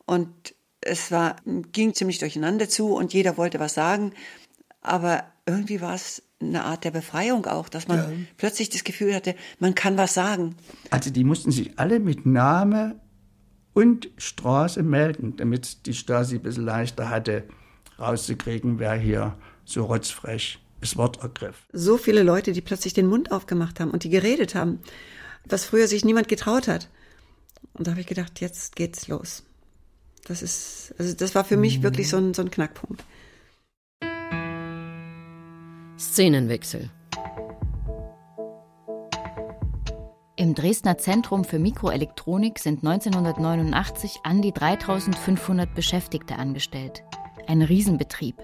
Und 0.05 0.55
es 0.81 1.11
war, 1.11 1.35
ging 1.71 1.93
ziemlich 1.93 2.19
durcheinander 2.19 2.67
zu 2.67 2.93
und 2.93 3.13
jeder 3.13 3.37
wollte 3.37 3.59
was 3.59 3.73
sagen. 3.73 4.13
Aber 4.81 5.23
irgendwie 5.45 5.81
war 5.81 5.93
es 5.93 6.23
eine 6.41 6.63
Art 6.65 6.83
der 6.83 6.91
Befreiung 6.91 7.45
auch, 7.45 7.69
dass 7.69 7.87
man 7.87 7.97
ja. 7.97 8.11
plötzlich 8.37 8.69
das 8.69 8.83
Gefühl 8.83 9.15
hatte, 9.15 9.35
man 9.59 9.75
kann 9.75 9.97
was 9.97 10.13
sagen. 10.13 10.55
Also 10.89 11.09
die 11.09 11.23
mussten 11.23 11.51
sich 11.51 11.79
alle 11.79 11.99
mit 11.99 12.25
Name 12.25 12.99
und 13.73 14.09
Straße 14.17 14.83
melden, 14.83 15.35
damit 15.37 15.85
die 15.85 15.93
Stasi 15.93 16.35
ein 16.35 16.43
bisschen 16.43 16.65
leichter 16.65 17.09
hatte, 17.09 17.43
rauszukriegen, 17.99 18.79
wer 18.79 18.95
hier 18.95 19.37
so 19.65 19.85
rotzfrech 19.85 20.59
das 20.81 20.97
Wort 20.97 21.23
ergriff. 21.23 21.65
So 21.71 21.97
viele 21.97 22.23
Leute, 22.23 22.51
die 22.51 22.61
plötzlich 22.61 22.93
den 22.93 23.07
Mund 23.07 23.31
aufgemacht 23.31 23.79
haben 23.79 23.91
und 23.91 24.03
die 24.03 24.09
geredet 24.09 24.53
haben, 24.53 24.79
was 25.45 25.65
früher 25.65 25.87
sich 25.87 26.03
niemand 26.03 26.27
getraut 26.27 26.67
hat. 26.67 26.89
Und 27.73 27.87
da 27.87 27.91
habe 27.91 28.01
ich 28.01 28.07
gedacht, 28.07 28.41
jetzt 28.41 28.75
geht's 28.75 29.07
los. 29.07 29.43
Das 30.25 30.41
ist, 30.41 30.93
also 30.97 31.13
das 31.13 31.35
war 31.35 31.43
für 31.43 31.57
mich 31.57 31.83
wirklich 31.83 32.09
so 32.09 32.17
ein, 32.17 32.33
so 32.33 32.41
ein 32.41 32.51
Knackpunkt. 32.51 33.03
Szenenwechsel. 35.97 36.89
Im 40.43 40.55
Dresdner 40.55 40.97
Zentrum 40.97 41.45
für 41.45 41.57
Mikroelektronik 41.57 42.59
sind 42.59 42.85
1989 42.85 44.19
an 44.23 44.41
die 44.41 44.51
3500 44.51 45.73
Beschäftigte 45.73 46.35
angestellt. 46.35 47.01
Ein 47.47 47.61
Riesenbetrieb. 47.61 48.35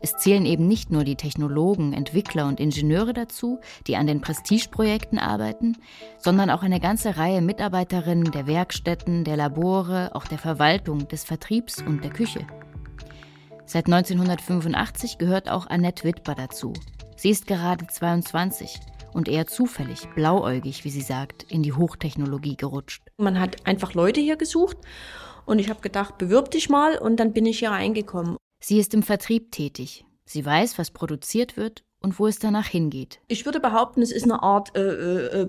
Es 0.00 0.18
zählen 0.18 0.44
eben 0.44 0.68
nicht 0.68 0.90
nur 0.90 1.02
die 1.02 1.16
Technologen, 1.16 1.94
Entwickler 1.94 2.46
und 2.46 2.60
Ingenieure 2.60 3.14
dazu, 3.14 3.58
die 3.86 3.96
an 3.96 4.06
den 4.06 4.20
Prestigeprojekten 4.20 5.18
arbeiten, 5.18 5.78
sondern 6.18 6.50
auch 6.50 6.62
eine 6.62 6.78
ganze 6.78 7.16
Reihe 7.16 7.40
Mitarbeiterinnen 7.40 8.32
der 8.32 8.46
Werkstätten, 8.46 9.24
der 9.24 9.38
Labore, 9.38 10.14
auch 10.14 10.26
der 10.26 10.36
Verwaltung, 10.36 11.08
des 11.08 11.24
Vertriebs 11.24 11.80
und 11.80 12.04
der 12.04 12.10
Küche. 12.10 12.46
Seit 13.64 13.86
1985 13.86 15.16
gehört 15.16 15.48
auch 15.48 15.68
Annette 15.68 16.04
Wittber 16.04 16.34
dazu. 16.34 16.74
Sie 17.16 17.30
ist 17.30 17.46
gerade 17.46 17.86
22 17.86 18.78
und 19.16 19.28
eher 19.28 19.46
zufällig, 19.46 20.08
blauäugig, 20.14 20.84
wie 20.84 20.90
sie 20.90 21.00
sagt, 21.00 21.50
in 21.50 21.62
die 21.62 21.72
Hochtechnologie 21.72 22.56
gerutscht. 22.56 23.02
Man 23.16 23.40
hat 23.40 23.66
einfach 23.66 23.94
Leute 23.94 24.20
hier 24.20 24.36
gesucht 24.36 24.76
und 25.46 25.58
ich 25.58 25.70
habe 25.70 25.80
gedacht, 25.80 26.18
bewirb 26.18 26.50
dich 26.50 26.68
mal 26.68 26.98
und 26.98 27.16
dann 27.16 27.32
bin 27.32 27.46
ich 27.46 27.60
hier 27.60 27.70
reingekommen. 27.70 28.36
Sie 28.62 28.78
ist 28.78 28.92
im 28.92 29.02
Vertrieb 29.02 29.52
tätig. 29.52 30.04
Sie 30.26 30.44
weiß, 30.44 30.76
was 30.76 30.90
produziert 30.90 31.56
wird 31.56 31.82
und 32.02 32.18
wo 32.18 32.26
es 32.26 32.38
danach 32.38 32.66
hingeht. 32.66 33.20
Ich 33.26 33.46
würde 33.46 33.58
behaupten, 33.58 34.02
es 34.02 34.12
ist 34.12 34.24
eine 34.24 34.42
Art 34.42 34.76
äh, 34.76 34.82
äh, 34.82 35.42
äh 35.42 35.48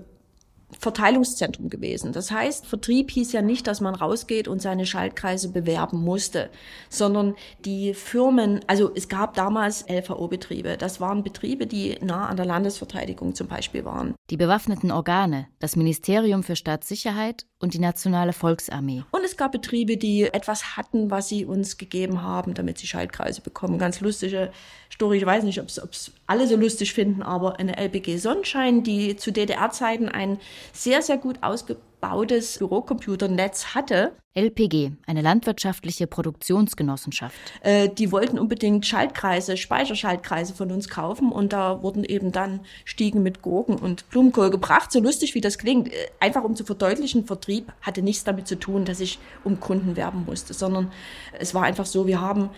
Verteilungszentrum 0.78 1.70
gewesen. 1.70 2.12
Das 2.12 2.30
heißt, 2.30 2.66
Vertrieb 2.66 3.10
hieß 3.10 3.32
ja 3.32 3.40
nicht, 3.40 3.66
dass 3.66 3.80
man 3.80 3.94
rausgeht 3.94 4.48
und 4.48 4.60
seine 4.60 4.84
Schaltkreise 4.84 5.50
bewerben 5.50 6.02
musste, 6.02 6.50
sondern 6.90 7.34
die 7.64 7.94
Firmen, 7.94 8.60
also 8.66 8.90
es 8.94 9.08
gab 9.08 9.34
damals 9.34 9.86
LVO-Betriebe. 9.88 10.76
Das 10.76 11.00
waren 11.00 11.24
Betriebe, 11.24 11.66
die 11.66 11.96
nah 12.02 12.26
an 12.26 12.36
der 12.36 12.46
Landesverteidigung 12.46 13.34
zum 13.34 13.48
Beispiel 13.48 13.84
waren. 13.84 14.14
Die 14.30 14.36
bewaffneten 14.36 14.90
Organe, 14.90 15.48
das 15.58 15.74
Ministerium 15.74 16.42
für 16.42 16.56
Staatssicherheit 16.56 17.46
und 17.60 17.74
die 17.74 17.78
Nationale 17.80 18.32
Volksarmee. 18.32 19.02
Und 19.10 19.24
es 19.24 19.36
gab 19.36 19.52
Betriebe, 19.52 19.96
die 19.96 20.24
etwas 20.24 20.76
hatten, 20.76 21.10
was 21.10 21.28
sie 21.28 21.44
uns 21.44 21.76
gegeben 21.76 22.22
haben, 22.22 22.54
damit 22.54 22.78
sie 22.78 22.86
Schaltkreise 22.86 23.40
bekommen. 23.40 23.78
Ganz 23.78 24.00
lustige 24.00 24.52
Story, 24.92 25.18
ich 25.18 25.26
weiß 25.26 25.42
nicht, 25.44 25.60
ob 25.60 25.68
es 25.68 26.12
alle 26.26 26.46
so 26.46 26.56
lustig 26.56 26.92
finden, 26.92 27.22
aber 27.22 27.58
eine 27.58 27.76
LPG 27.76 28.18
Sonnenschein, 28.18 28.84
die 28.84 29.16
zu 29.16 29.32
DDR-Zeiten 29.32 30.08
ein 30.08 30.38
sehr, 30.72 31.02
sehr 31.02 31.18
gut 31.18 31.42
ausgebildeter 31.42 31.88
ausgebautes 32.00 32.58
Bürocomputernetz 32.58 33.74
hatte. 33.74 34.12
LPG, 34.34 34.92
eine 35.06 35.22
landwirtschaftliche 35.22 36.06
Produktionsgenossenschaft. 36.06 37.36
Äh, 37.62 37.88
die 37.88 38.12
wollten 38.12 38.38
unbedingt 38.38 38.86
Schaltkreise, 38.86 39.56
Speicherschaltkreise 39.56 40.54
von 40.54 40.70
uns 40.70 40.88
kaufen 40.88 41.32
und 41.32 41.52
da 41.52 41.82
wurden 41.82 42.04
eben 42.04 42.30
dann 42.30 42.60
Stiegen 42.84 43.22
mit 43.22 43.42
Gurken 43.42 43.76
und 43.76 44.08
Blumenkohl 44.10 44.50
gebracht. 44.50 44.92
So 44.92 45.00
lustig 45.00 45.34
wie 45.34 45.40
das 45.40 45.58
klingt, 45.58 45.88
äh, 45.88 46.06
einfach 46.20 46.44
um 46.44 46.54
zu 46.54 46.64
verdeutlichen, 46.64 47.26
Vertrieb 47.26 47.72
hatte 47.80 48.02
nichts 48.02 48.24
damit 48.24 48.46
zu 48.46 48.58
tun, 48.58 48.84
dass 48.84 49.00
ich 49.00 49.18
um 49.42 49.58
Kunden 49.58 49.96
werben 49.96 50.24
musste, 50.24 50.54
sondern 50.54 50.92
es 51.38 51.54
war 51.54 51.64
einfach 51.64 51.86
so, 51.86 52.06
wir 52.06 52.20
haben 52.20 52.50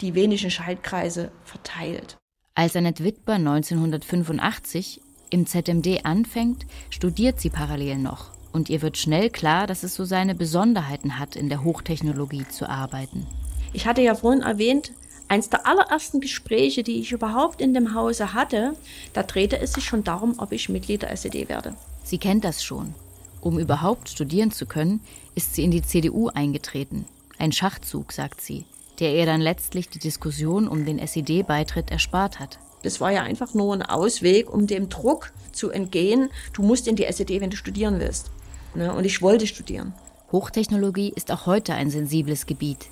die 0.00 0.14
wenigen 0.14 0.50
Schaltkreise 0.50 1.30
verteilt. 1.44 2.16
Als 2.54 2.74
Annette 2.74 3.04
Wittber 3.04 3.34
1985 3.34 5.00
im 5.30 5.46
ZMD 5.46 6.04
anfängt, 6.04 6.66
studiert 6.90 7.38
sie 7.38 7.50
parallel 7.50 7.98
noch. 7.98 8.39
Und 8.52 8.68
ihr 8.68 8.82
wird 8.82 8.96
schnell 8.96 9.30
klar, 9.30 9.66
dass 9.66 9.82
es 9.82 9.94
so 9.94 10.04
seine 10.04 10.34
Besonderheiten 10.34 11.18
hat, 11.18 11.36
in 11.36 11.48
der 11.48 11.62
Hochtechnologie 11.62 12.46
zu 12.48 12.68
arbeiten. 12.68 13.26
Ich 13.72 13.86
hatte 13.86 14.02
ja 14.02 14.14
vorhin 14.14 14.42
erwähnt, 14.42 14.92
eins 15.28 15.48
der 15.48 15.66
allerersten 15.66 16.20
Gespräche, 16.20 16.82
die 16.82 17.00
ich 17.00 17.12
überhaupt 17.12 17.60
in 17.60 17.72
dem 17.72 17.94
Hause 17.94 18.34
hatte, 18.34 18.74
da 19.12 19.22
drehte 19.22 19.60
es 19.60 19.72
sich 19.72 19.84
schon 19.84 20.02
darum, 20.02 20.34
ob 20.38 20.50
ich 20.50 20.68
Mitglied 20.68 21.02
der 21.02 21.12
SED 21.12 21.48
werde. 21.48 21.74
Sie 22.02 22.18
kennt 22.18 22.44
das 22.44 22.64
schon. 22.64 22.94
Um 23.40 23.58
überhaupt 23.58 24.08
studieren 24.08 24.50
zu 24.50 24.66
können, 24.66 25.00
ist 25.34 25.54
sie 25.54 25.62
in 25.62 25.70
die 25.70 25.82
CDU 25.82 26.28
eingetreten. 26.28 27.04
Ein 27.38 27.52
Schachzug, 27.52 28.12
sagt 28.12 28.40
sie, 28.40 28.64
der 28.98 29.14
ihr 29.14 29.24
dann 29.24 29.40
letztlich 29.40 29.88
die 29.88 30.00
Diskussion 30.00 30.68
um 30.68 30.84
den 30.84 30.98
SED-Beitritt 30.98 31.90
erspart 31.90 32.40
hat. 32.40 32.58
Das 32.82 33.00
war 33.00 33.12
ja 33.12 33.22
einfach 33.22 33.54
nur 33.54 33.72
ein 33.72 33.82
Ausweg, 33.82 34.52
um 34.52 34.66
dem 34.66 34.88
Druck 34.88 35.32
zu 35.52 35.70
entgehen. 35.70 36.30
Du 36.52 36.62
musst 36.62 36.88
in 36.88 36.96
die 36.96 37.04
SED, 37.04 37.40
wenn 37.40 37.50
du 37.50 37.56
studieren 37.56 38.00
willst. 38.00 38.30
Ne? 38.74 38.92
Und 38.92 39.04
ich 39.04 39.22
wollte 39.22 39.46
studieren. 39.46 39.92
Hochtechnologie 40.32 41.12
ist 41.14 41.32
auch 41.32 41.46
heute 41.46 41.74
ein 41.74 41.90
sensibles 41.90 42.46
Gebiet. 42.46 42.86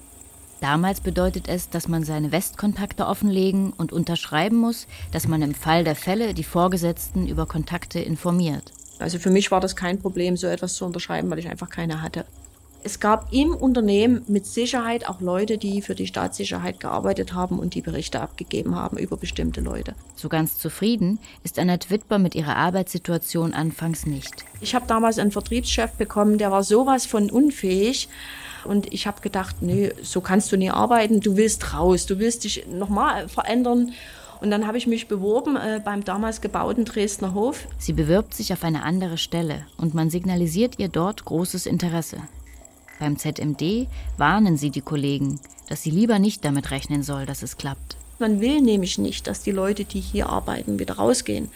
Damals 0.61 1.01
bedeutet 1.01 1.47
es, 1.49 1.71
dass 1.71 1.87
man 1.87 2.03
seine 2.03 2.33
Westkontakte 2.33 3.07
offenlegen 3.07 3.73
und 3.73 3.93
unterschreiben 3.93 4.57
muss, 4.57 4.89
dass 5.13 5.29
man 5.29 5.41
im 5.43 5.55
Fall 5.55 5.85
der 5.85 5.95
Fälle 5.95 6.35
die 6.35 6.43
Vorgesetzten 6.43 7.29
über 7.29 7.47
Kontakte 7.47 8.01
informiert. 8.01 8.73
Also 8.99 9.21
für 9.21 9.31
mich 9.31 9.53
war 9.53 9.61
das 9.61 9.77
kein 9.77 10.01
Problem, 10.01 10.37
so 10.37 10.49
etwas 10.49 10.75
zu 10.75 10.85
unterschreiben, 10.85 11.31
weil 11.31 11.39
ich 11.39 11.49
einfach 11.49 11.71
keine 11.71 12.03
hatte. 12.03 12.25
Es 12.89 13.01
gab 13.01 13.35
im 13.35 13.55
Unternehmen 13.55 14.23
mit 14.29 14.47
Sicherheit 14.47 15.07
auch 15.07 15.21
Leute, 15.21 15.59
die 15.59 15.83
für 15.83 15.95
die 15.95 16.07
Staatssicherheit 16.07 16.81
gearbeitet 16.81 17.35
haben 17.35 17.59
und 17.59 17.75
die 17.75 17.83
Berichte 17.83 18.19
abgegeben 18.19 18.77
haben 18.77 18.97
über 18.97 19.19
bestimmte 19.19 19.61
Leute. 19.61 19.95
So 20.17 20.31
ganz 20.31 20.57
zufrieden 20.57 21.19
ist 21.45 21.59
Annette 21.59 21.91
Wittber 21.91 22.19
mit 22.19 22.35
ihrer 22.35 22.57
Arbeitssituation 22.57 23.53
anfangs 23.53 24.07
nicht. 24.07 24.47
Ich 24.63 24.75
habe 24.75 24.87
damals 24.87 25.19
einen 25.19 25.33
Vertriebschef 25.33 25.91
bekommen, 25.99 26.39
der 26.39 26.51
war 26.51 26.65
sowas 26.65 27.05
von 27.05 27.31
unfähig. 27.31 28.09
Und 28.65 28.91
ich 28.91 29.07
habe 29.07 29.21
gedacht, 29.21 29.57
nee, 29.61 29.93
so 30.01 30.23
kannst 30.23 30.51
du 30.51 30.57
nie 30.57 30.71
arbeiten. 30.71 31.21
Du 31.21 31.37
willst 31.37 31.75
raus, 31.75 32.07
du 32.07 32.19
willst 32.19 32.45
dich 32.45 32.67
nochmal 32.69 33.29
verändern. 33.29 33.93
Und 34.41 34.51
dann 34.51 34.67
habe 34.67 34.79
ich 34.79 34.87
mich 34.87 35.09
beworben 35.09 35.57
äh, 35.57 35.83
beim 35.85 36.05
damals 36.05 36.41
gebauten 36.41 36.87
Dresdner 36.87 37.35
Hof. 37.35 37.67
Sie 37.77 37.93
bewirbt 37.93 38.33
sich 38.33 38.51
auf 38.55 38.65
eine 38.65 38.83
andere 38.83 39.19
Stelle 39.19 39.67
und 39.77 39.93
man 39.93 40.09
signalisiert 40.09 40.79
ihr 40.79 40.89
dort 40.89 41.27
großes 41.27 41.67
Interesse. 41.67 42.17
Beim 42.99 43.17
ZMD 43.17 43.87
warnen 44.17 44.57
sie 44.57 44.71
die 44.71 44.81
Kollegen, 44.81 45.41
dass 45.69 45.83
sie 45.83 45.91
lieber 45.91 46.19
nicht 46.19 46.45
damit 46.45 46.71
rechnen 46.71 47.03
soll, 47.03 47.27
dass 47.27 47.43
es 47.43 47.57
klappt. 47.57 47.97
Man 48.19 48.41
will 48.41 48.61
nämlich 48.61 48.99
nicht, 48.99 49.27
dass 49.27 49.43
die 49.43 49.53
Leute, 49.53 49.85
die 49.85 50.01
hier 50.01 50.29
arbeiten, 50.29 50.79
wieder 50.79 50.97
rausgehen. 50.97 51.51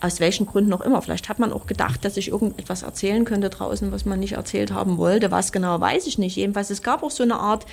Aus 0.00 0.20
welchen 0.20 0.46
Gründen 0.46 0.72
auch 0.74 0.82
immer. 0.82 1.02
Vielleicht 1.02 1.28
hat 1.28 1.38
man 1.38 1.52
auch 1.52 1.66
gedacht, 1.66 2.04
dass 2.04 2.16
ich 2.16 2.28
irgendetwas 2.28 2.82
erzählen 2.82 3.24
könnte 3.24 3.50
draußen, 3.50 3.90
was 3.90 4.04
man 4.04 4.20
nicht 4.20 4.34
erzählt 4.34 4.70
haben 4.70 4.96
wollte. 4.98 5.30
Was 5.30 5.50
genau, 5.50 5.80
weiß 5.80 6.06
ich 6.06 6.18
nicht. 6.18 6.36
Jedenfalls, 6.36 6.70
es 6.70 6.82
gab 6.82 7.02
auch 7.02 7.10
so 7.10 7.24
eine 7.24 7.40
Art 7.40 7.66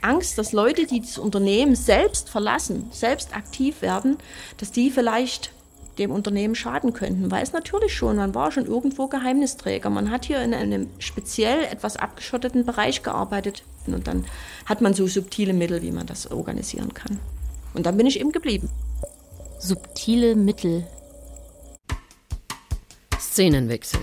Angst, 0.00 0.38
dass 0.38 0.52
Leute, 0.52 0.86
die 0.86 1.00
das 1.00 1.18
Unternehmen 1.18 1.76
selbst 1.76 2.30
verlassen, 2.30 2.86
selbst 2.90 3.36
aktiv 3.36 3.82
werden, 3.82 4.16
dass 4.56 4.72
die 4.72 4.90
vielleicht 4.90 5.52
dem 5.98 6.10
Unternehmen 6.10 6.54
schaden 6.54 6.92
könnten. 6.92 7.30
Weil 7.30 7.42
es 7.42 7.52
natürlich 7.52 7.94
schon, 7.94 8.16
man 8.16 8.34
war 8.34 8.52
schon 8.52 8.66
irgendwo 8.66 9.08
Geheimnisträger. 9.08 9.90
Man 9.90 10.10
hat 10.10 10.24
hier 10.24 10.42
in 10.42 10.54
einem 10.54 10.88
speziell 10.98 11.64
etwas 11.64 11.96
abgeschotteten 11.96 12.64
Bereich 12.64 13.02
gearbeitet. 13.02 13.64
Und 13.86 14.06
dann 14.06 14.24
hat 14.66 14.80
man 14.80 14.94
so 14.94 15.06
subtile 15.06 15.52
Mittel, 15.52 15.82
wie 15.82 15.92
man 15.92 16.06
das 16.06 16.30
organisieren 16.30 16.94
kann. 16.94 17.18
Und 17.74 17.86
dann 17.86 17.96
bin 17.96 18.06
ich 18.06 18.20
eben 18.20 18.32
geblieben. 18.32 18.70
Subtile 19.58 20.36
Mittel. 20.36 20.86
Szenenwechsel. 23.18 24.00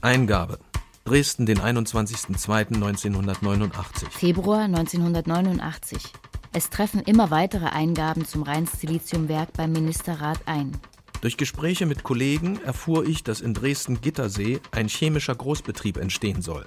Eingabe. 0.00 0.58
Dresden, 1.04 1.46
den 1.46 1.58
21.02.1989. 1.58 4.10
Februar 4.10 4.60
1989. 4.60 6.12
Es 6.52 6.68
treffen 6.68 7.00
immer 7.02 7.30
weitere 7.30 7.66
Eingaben 7.66 8.24
zum 8.24 8.42
Rhein-Siliziumwerk 8.42 9.52
beim 9.52 9.70
Ministerrat 9.70 10.40
ein. 10.46 10.72
Durch 11.20 11.36
Gespräche 11.36 11.86
mit 11.86 12.02
Kollegen 12.02 12.60
erfuhr 12.64 13.06
ich, 13.06 13.22
dass 13.22 13.40
in 13.40 13.54
Dresden-Gittersee 13.54 14.58
ein 14.72 14.88
chemischer 14.88 15.34
Großbetrieb 15.34 15.96
entstehen 15.96 16.42
soll. 16.42 16.66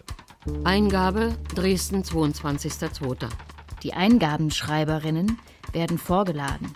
Eingabe 0.64 1.36
Dresden 1.54 2.04
22.02. 2.04 3.28
Die 3.82 3.94
Eingabenschreiberinnen 3.94 5.38
werden 5.74 5.98
vorgeladen, 5.98 6.72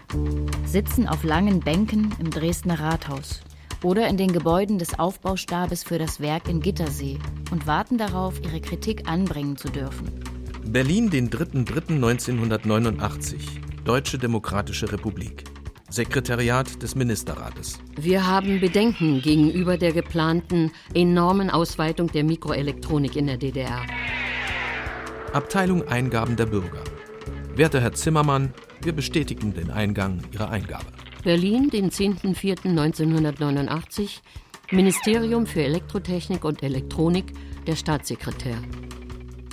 sitzen 0.66 1.08
auf 1.08 1.24
langen 1.24 1.62
Bänken 1.62 2.14
im 2.20 2.30
Dresdner 2.30 2.80
Rathaus 2.80 3.42
oder 3.84 4.08
in 4.08 4.18
den 4.18 4.34
Gebäuden 4.34 4.80
des 4.80 5.00
Aufbaustabes 5.00 5.84
für 5.86 5.98
das 6.00 6.20
Werk 6.20 6.50
in 6.50 6.60
Gittersee 6.60 7.20
und 7.52 7.68
warten 7.68 7.98
darauf, 7.98 8.42
ihre 8.44 8.60
Kritik 8.60 9.08
anbringen 9.08 9.56
zu 9.56 9.70
dürfen. 9.70 10.37
Berlin, 10.70 11.10
den 11.10 11.30
3.3.1989. 11.30 13.36
Deutsche 13.86 14.18
Demokratische 14.18 14.92
Republik. 14.92 15.46
Sekretariat 15.90 16.84
des 16.84 16.96
Ministerrates. 16.96 17.80
Wir 17.96 18.28
haben 18.28 18.60
Bedenken 18.60 19.22
gegenüber 19.22 19.78
der 19.78 19.94
geplanten 19.94 20.74
enormen 20.94 21.50
Ausweitung 21.50 22.12
der 22.12 22.26
Mikroelektronik 22.26 23.16
in 23.16 23.28
der 23.28 23.38
DDR. 23.38 23.86
Abteilung 25.32 25.88
Eingaben 25.88 26.36
der 26.36 26.48
Bürger. 26.48 26.84
Werter 27.56 27.80
Herr 27.80 27.94
Zimmermann, 27.94 28.54
wir 28.82 28.92
bestätigen 28.92 29.54
den 29.54 29.72
Eingang 29.72 30.20
Ihrer 30.34 30.50
Eingabe. 30.50 30.88
Berlin, 31.24 31.70
den 31.70 31.92
10.04.1989. 31.92 34.18
Ministerium 34.72 35.46
für 35.46 35.64
Elektrotechnik 35.64 36.44
und 36.44 36.62
Elektronik, 36.62 37.32
der 37.66 37.78
Staatssekretär. 37.78 38.58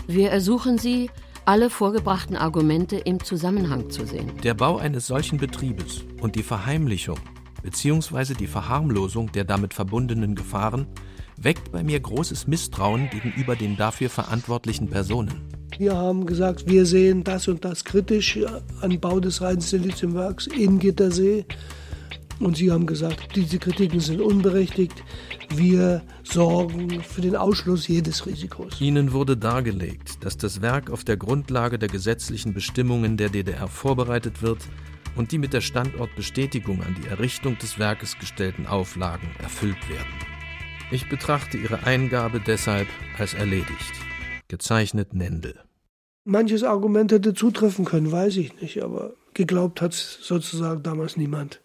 Wir 0.06 0.30
ersuchen 0.30 0.76
Sie, 0.76 1.10
alle 1.46 1.70
vorgebrachten 1.70 2.36
Argumente 2.36 2.96
im 2.96 3.24
Zusammenhang 3.24 3.88
zu 3.88 4.04
sehen. 4.06 4.32
Der 4.42 4.52
Bau 4.52 4.76
eines 4.76 5.06
solchen 5.06 5.38
Betriebes 5.38 6.04
und 6.20 6.36
die 6.36 6.42
Verheimlichung 6.42 7.18
bzw. 7.62 8.34
die 8.34 8.46
Verharmlosung 8.46 9.32
der 9.32 9.44
damit 9.44 9.72
verbundenen 9.72 10.34
Gefahren 10.34 10.86
weckt 11.38 11.72
bei 11.72 11.82
mir 11.82 11.98
großes 12.00 12.46
Misstrauen 12.46 13.08
gegenüber 13.08 13.56
den 13.56 13.76
dafür 13.76 14.10
verantwortlichen 14.10 14.88
Personen. 14.88 15.40
Wir 15.78 15.96
haben 15.96 16.26
gesagt, 16.26 16.68
wir 16.68 16.84
sehen 16.84 17.24
das 17.24 17.48
und 17.48 17.64
das 17.64 17.84
kritisch 17.84 18.38
an 18.80 19.00
Bau 19.00 19.20
des 19.20 19.40
Rhein-Siliziumwerks 19.40 20.46
in 20.46 20.78
Gittersee. 20.78 21.46
Und 22.40 22.56
sie 22.56 22.70
haben 22.70 22.86
gesagt, 22.86 23.36
diese 23.36 23.58
Kritiken 23.58 24.00
sind 24.00 24.20
unberechtigt. 24.20 25.04
Wir 25.54 26.02
sorgen 26.22 27.02
für 27.02 27.20
den 27.20 27.36
Ausschluss 27.36 27.86
jedes 27.88 28.26
Risikos. 28.26 28.80
Ihnen 28.80 29.12
wurde 29.12 29.36
dargelegt, 29.36 30.24
dass 30.24 30.36
das 30.36 30.60
Werk 30.60 30.90
auf 30.90 31.04
der 31.04 31.16
Grundlage 31.16 31.78
der 31.78 31.88
gesetzlichen 31.88 32.54
Bestimmungen 32.54 33.16
der 33.16 33.28
DDR 33.28 33.68
vorbereitet 33.68 34.42
wird 34.42 34.58
und 35.16 35.32
die 35.32 35.38
mit 35.38 35.52
der 35.52 35.60
Standortbestätigung 35.60 36.82
an 36.82 36.96
die 37.00 37.08
Errichtung 37.08 37.56
des 37.58 37.78
Werkes 37.78 38.18
gestellten 38.18 38.66
Auflagen 38.66 39.28
erfüllt 39.40 39.88
werden. 39.88 40.12
Ich 40.90 41.08
betrachte 41.08 41.56
Ihre 41.56 41.84
Eingabe 41.84 42.40
deshalb 42.40 42.88
als 43.18 43.34
erledigt. 43.34 43.92
Gezeichnet 44.48 45.14
Nendel. 45.14 45.58
Manches 46.24 46.62
Argument 46.62 47.12
hätte 47.12 47.34
zutreffen 47.34 47.84
können, 47.84 48.10
weiß 48.10 48.36
ich 48.38 48.60
nicht, 48.60 48.82
aber 48.82 49.14
geglaubt 49.34 49.80
hat 49.80 49.92
es 49.92 50.18
sozusagen 50.22 50.82
damals 50.82 51.16
niemand. 51.16 51.63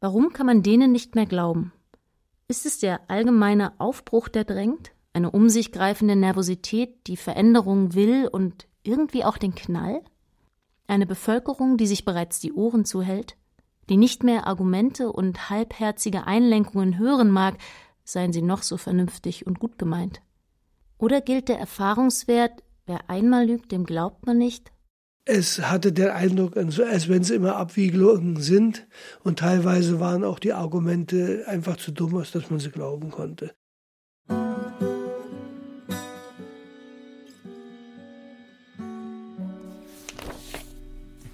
Warum 0.00 0.32
kann 0.32 0.46
man 0.46 0.62
denen 0.62 0.92
nicht 0.92 1.14
mehr 1.14 1.26
glauben? 1.26 1.72
Ist 2.48 2.66
es 2.66 2.78
der 2.78 3.10
allgemeine 3.10 3.80
Aufbruch, 3.80 4.28
der 4.28 4.44
drängt? 4.44 4.92
Eine 5.12 5.30
um 5.30 5.48
sich 5.48 5.72
greifende 5.72 6.14
Nervosität, 6.14 7.06
die 7.06 7.16
Veränderung 7.16 7.94
will 7.94 8.28
und 8.30 8.66
irgendwie 8.82 9.24
auch 9.24 9.38
den 9.38 9.54
Knall? 9.54 10.02
Eine 10.86 11.06
Bevölkerung, 11.06 11.78
die 11.78 11.86
sich 11.86 12.04
bereits 12.04 12.38
die 12.38 12.52
Ohren 12.52 12.84
zuhält? 12.84 13.36
Die 13.88 13.96
nicht 13.96 14.22
mehr 14.22 14.46
Argumente 14.46 15.10
und 15.10 15.48
halbherzige 15.48 16.26
Einlenkungen 16.26 16.98
hören 16.98 17.30
mag, 17.30 17.56
seien 18.04 18.32
sie 18.32 18.42
noch 18.42 18.62
so 18.62 18.76
vernünftig 18.76 19.46
und 19.46 19.58
gut 19.58 19.78
gemeint? 19.78 20.20
Oder 20.98 21.20
gilt 21.20 21.48
der 21.48 21.58
Erfahrungswert, 21.58 22.62
wer 22.84 23.08
einmal 23.08 23.46
lügt, 23.46 23.72
dem 23.72 23.86
glaubt 23.86 24.26
man 24.26 24.38
nicht? 24.38 24.72
es 25.26 25.60
hatte 25.60 25.92
den 25.92 26.08
Eindruck, 26.08 26.56
also 26.56 26.82
als 26.84 27.08
wenn 27.08 27.20
es 27.22 27.30
immer 27.30 27.56
Abwiegelungen 27.56 28.40
sind 28.40 28.86
und 29.24 29.40
teilweise 29.40 30.00
waren 30.00 30.22
auch 30.22 30.38
die 30.38 30.52
Argumente 30.52 31.42
einfach 31.48 31.78
zu 31.78 31.90
dumm, 31.90 32.16
als 32.16 32.30
dass 32.30 32.48
man 32.48 32.60
sie 32.60 32.70
glauben 32.70 33.10
konnte. 33.10 33.50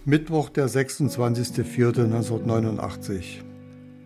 Mittwoch, 0.05 0.49
der 0.49 0.69
26.04.1989. 0.69 3.43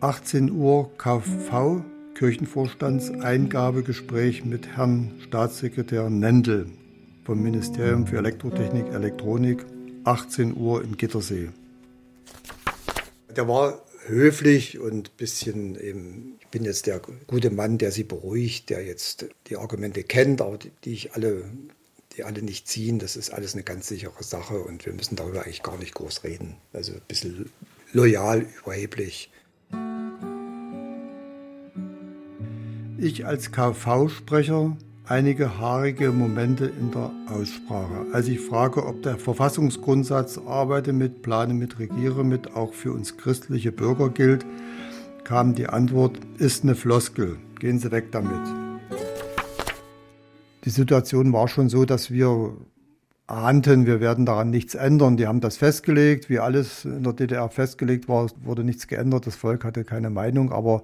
18 0.01 0.51
Uhr 0.51 0.90
KV, 0.99 1.83
Kirchenvorstandseingabegespräch 2.14 4.44
mit 4.44 4.77
Herrn 4.77 5.12
Staatssekretär 5.20 6.11
Nendel 6.11 6.66
vom 7.25 7.42
Ministerium 7.42 8.07
für 8.07 8.18
Elektrotechnik, 8.18 8.92
Elektronik 8.92 9.64
18 10.06 10.56
Uhr 10.56 10.82
in 10.82 10.96
Gittersee. 10.96 11.50
Der 13.34 13.48
war 13.48 13.82
höflich 14.06 14.78
und 14.78 15.08
ein 15.08 15.16
bisschen 15.16 15.80
eben, 15.80 16.36
ich 16.40 16.46
bin 16.48 16.64
jetzt 16.64 16.86
der 16.86 17.00
gute 17.26 17.50
Mann, 17.50 17.78
der 17.78 17.90
sie 17.90 18.04
beruhigt, 18.04 18.70
der 18.70 18.84
jetzt 18.84 19.26
die 19.48 19.56
Argumente 19.56 20.04
kennt, 20.04 20.40
aber 20.40 20.58
die, 20.58 20.70
die 20.84 20.92
ich 20.92 21.14
alle 21.14 21.44
die 22.16 22.24
alle 22.24 22.42
nicht 22.42 22.66
ziehen, 22.66 22.98
das 22.98 23.16
ist 23.16 23.30
alles 23.30 23.54
eine 23.54 23.62
ganz 23.62 23.88
sichere 23.88 24.22
Sache 24.22 24.58
und 24.58 24.86
wir 24.86 24.92
müssen 24.92 25.16
darüber 25.16 25.42
eigentlich 25.42 25.62
gar 25.62 25.76
nicht 25.76 25.94
groß 25.94 26.24
reden. 26.24 26.56
Also 26.72 26.92
ein 26.92 27.02
bisschen 27.06 27.50
loyal, 27.92 28.46
überheblich. 28.62 29.30
Ich 32.98 33.26
als 33.26 33.52
KV-Sprecher 33.52 34.76
einige 35.06 35.58
haarige 35.58 36.12
Momente 36.12 36.66
in 36.66 36.90
der 36.90 37.10
Aussprache. 37.28 38.06
Als 38.12 38.28
ich 38.28 38.40
frage, 38.40 38.86
ob 38.86 39.02
der 39.02 39.16
Verfassungsgrundsatz 39.16 40.38
arbeite 40.38 40.92
mit, 40.92 41.22
plane 41.22 41.54
mit, 41.54 41.78
regiere 41.78 42.24
mit 42.24 42.54
auch 42.54 42.74
für 42.74 42.92
uns 42.92 43.16
christliche 43.16 43.72
Bürger 43.72 44.10
gilt, 44.10 44.44
kam 45.24 45.54
die 45.54 45.68
Antwort, 45.68 46.18
ist 46.38 46.64
eine 46.64 46.74
Floskel, 46.74 47.36
gehen 47.58 47.78
Sie 47.78 47.90
weg 47.90 48.12
damit 48.12 48.66
die 50.66 50.70
Situation 50.70 51.32
war 51.32 51.46
schon 51.46 51.68
so, 51.68 51.84
dass 51.84 52.10
wir 52.10 52.56
ahnten, 53.28 53.86
wir 53.86 54.00
werden 54.00 54.26
daran 54.26 54.50
nichts 54.50 54.74
ändern. 54.74 55.16
Die 55.16 55.28
haben 55.28 55.40
das 55.40 55.56
festgelegt, 55.56 56.28
wie 56.28 56.40
alles 56.40 56.84
in 56.84 57.04
der 57.04 57.12
DDR 57.12 57.48
festgelegt 57.48 58.08
war, 58.08 58.28
wurde 58.42 58.64
nichts 58.64 58.88
geändert. 58.88 59.28
Das 59.28 59.36
Volk 59.36 59.64
hatte 59.64 59.84
keine 59.84 60.10
Meinung, 60.10 60.50
aber 60.50 60.82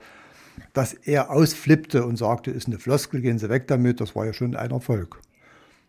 dass 0.73 0.95
er 0.95 1.31
ausflippte 1.31 2.05
und 2.05 2.17
sagte, 2.17 2.51
ist 2.51 2.67
eine 2.67 2.79
Floskel, 2.79 3.21
gehen 3.21 3.39
Sie 3.39 3.49
weg 3.49 3.69
damit, 3.69 4.01
das 4.01 4.15
war 4.15 4.27
ja 4.27 4.33
schon 4.33 4.57
ein 4.57 4.71
Erfolg. 4.71 5.21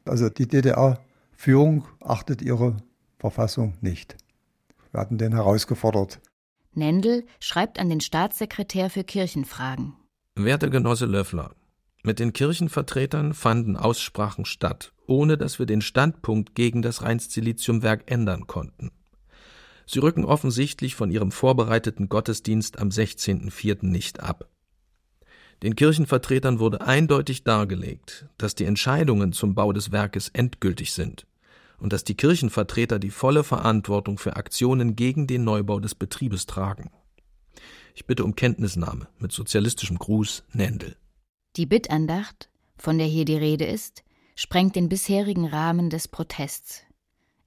Also 0.05 0.29
die 0.29 0.47
DDR-Führung 0.47 1.85
achtet 2.01 2.41
ihre 2.41 2.77
Verfassung 3.19 3.75
nicht. 3.81 4.17
Wir 4.91 4.99
hatten 4.99 5.17
den 5.17 5.33
herausgefordert. 5.33 6.19
Nendel 6.73 7.25
schreibt 7.39 7.79
an 7.79 7.89
den 7.89 8.01
Staatssekretär 8.01 8.89
für 8.89 9.03
Kirchenfragen. 9.03 9.93
Werte 10.35 10.69
Genosse 10.69 11.05
Löffler, 11.05 11.51
mit 12.05 12.19
den 12.19 12.33
Kirchenvertretern 12.33 13.33
fanden 13.33 13.77
Aussprachen 13.77 14.43
statt, 14.43 14.91
ohne 15.07 15.37
dass 15.37 15.57
wir 15.57 15.65
den 15.65 15.81
Standpunkt 15.81 16.53
gegen 16.53 16.81
das 16.81 17.01
Rheins-Silizium-Werk 17.01 18.11
ändern 18.11 18.45
konnten. 18.45 18.91
Sie 19.85 19.99
rücken 19.99 20.25
offensichtlich 20.25 20.95
von 20.95 21.09
ihrem 21.09 21.31
vorbereiteten 21.31 22.09
Gottesdienst 22.09 22.77
am 22.77 22.89
16.04. 22.89 23.85
nicht 23.85 24.19
ab. 24.19 24.49
Den 25.63 25.77
Kirchenvertretern 25.77 26.59
wurde 26.59 26.81
eindeutig 26.81 27.45
dargelegt, 27.45 28.25
dass 28.37 28.53
die 28.53 28.65
Entscheidungen 28.65 29.31
zum 29.31 29.55
Bau 29.55 29.71
des 29.71 29.93
Werkes 29.93 30.27
endgültig 30.27 30.91
sind 30.91 31.25
und 31.77 31.93
dass 31.93 32.03
die 32.03 32.15
Kirchenvertreter 32.15 32.99
die 32.99 33.11
volle 33.11 33.45
Verantwortung 33.45 34.17
für 34.17 34.35
Aktionen 34.35 34.97
gegen 34.97 35.25
den 35.25 35.45
Neubau 35.45 35.79
des 35.79 35.95
Betriebes 35.95 36.47
tragen. 36.47 36.91
Ich 37.95 38.05
bitte 38.05 38.25
um 38.25 38.35
Kenntnisnahme 38.35 39.07
mit 39.19 39.31
sozialistischem 39.31 39.97
Gruß 39.97 40.43
Nendel. 40.51 40.97
Die 41.55 41.65
Bittandacht, 41.65 42.49
von 42.75 42.97
der 42.97 43.07
hier 43.07 43.23
die 43.23 43.37
Rede 43.37 43.63
ist, 43.63 44.03
sprengt 44.35 44.75
den 44.75 44.89
bisherigen 44.89 45.47
Rahmen 45.47 45.89
des 45.89 46.09
Protests. 46.09 46.81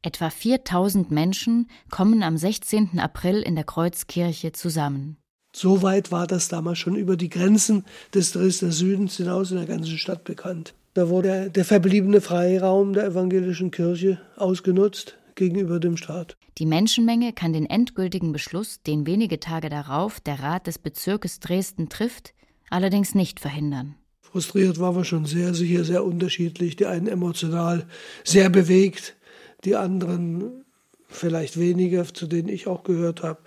Etwa 0.00 0.30
4000 0.30 1.10
Menschen 1.10 1.68
kommen 1.90 2.22
am 2.22 2.38
16. 2.38 2.98
April 2.98 3.42
in 3.42 3.56
der 3.56 3.64
Kreuzkirche 3.64 4.52
zusammen. 4.52 5.18
So 5.58 5.80
weit 5.80 6.12
war 6.12 6.26
das 6.26 6.48
damals 6.48 6.78
schon 6.78 6.96
über 6.96 7.16
die 7.16 7.30
Grenzen 7.30 7.86
des 8.12 8.32
Dresdner 8.32 8.72
Südens 8.72 9.16
hinaus 9.16 9.52
in 9.52 9.56
der 9.56 9.64
ganzen 9.64 9.96
Stadt 9.96 10.22
bekannt. 10.22 10.74
Da 10.92 11.08
wurde 11.08 11.48
der 11.48 11.64
verbliebene 11.64 12.20
Freiraum 12.20 12.92
der 12.92 13.06
evangelischen 13.06 13.70
Kirche 13.70 14.20
ausgenutzt 14.36 15.16
gegenüber 15.34 15.80
dem 15.80 15.96
Staat. 15.96 16.36
Die 16.58 16.66
Menschenmenge 16.66 17.32
kann 17.32 17.54
den 17.54 17.64
endgültigen 17.64 18.32
Beschluss, 18.32 18.82
den 18.82 19.06
wenige 19.06 19.40
Tage 19.40 19.70
darauf 19.70 20.20
der 20.20 20.40
Rat 20.40 20.66
des 20.66 20.78
Bezirkes 20.78 21.40
Dresden 21.40 21.88
trifft, 21.88 22.34
allerdings 22.68 23.14
nicht 23.14 23.40
verhindern. 23.40 23.94
Frustriert 24.20 24.78
waren 24.78 24.96
wir 24.96 25.04
schon 25.04 25.24
sehr 25.24 25.54
sicher, 25.54 25.84
sehr 25.84 26.04
unterschiedlich. 26.04 26.76
Die 26.76 26.84
einen 26.84 27.06
emotional 27.06 27.86
sehr 28.24 28.50
bewegt, 28.50 29.16
die 29.64 29.74
anderen 29.74 30.66
vielleicht 31.08 31.58
weniger, 31.58 32.04
zu 32.12 32.26
denen 32.26 32.50
ich 32.50 32.66
auch 32.66 32.84
gehört 32.84 33.22
habe, 33.22 33.38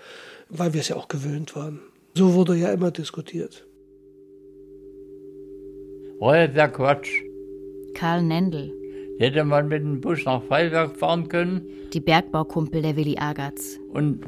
weil 0.49 0.73
wir 0.73 0.81
es 0.81 0.87
ja 0.87 0.95
auch 0.95 1.07
gewöhnt 1.07 1.55
waren. 1.55 1.79
So 2.19 2.33
wurde 2.33 2.57
ja 2.57 2.73
immer 2.73 2.91
diskutiert. 2.91 3.65
Der 6.21 6.67
Quatsch. 6.67 7.09
Karl 7.93 8.23
Nendel. 8.23 8.73
Hätte 9.19 9.45
man 9.45 9.69
mit 9.69 9.81
dem 9.83 10.01
Bus 10.01 10.25
nach 10.25 10.43
Freiberg 10.43 10.97
fahren 10.97 11.29
können. 11.29 11.61
Die 11.93 12.01
Bergbaukumpel 12.01 12.81
der 12.81 12.97
Willi 12.97 13.17
Agatz. 13.17 13.79
Und 13.93 14.25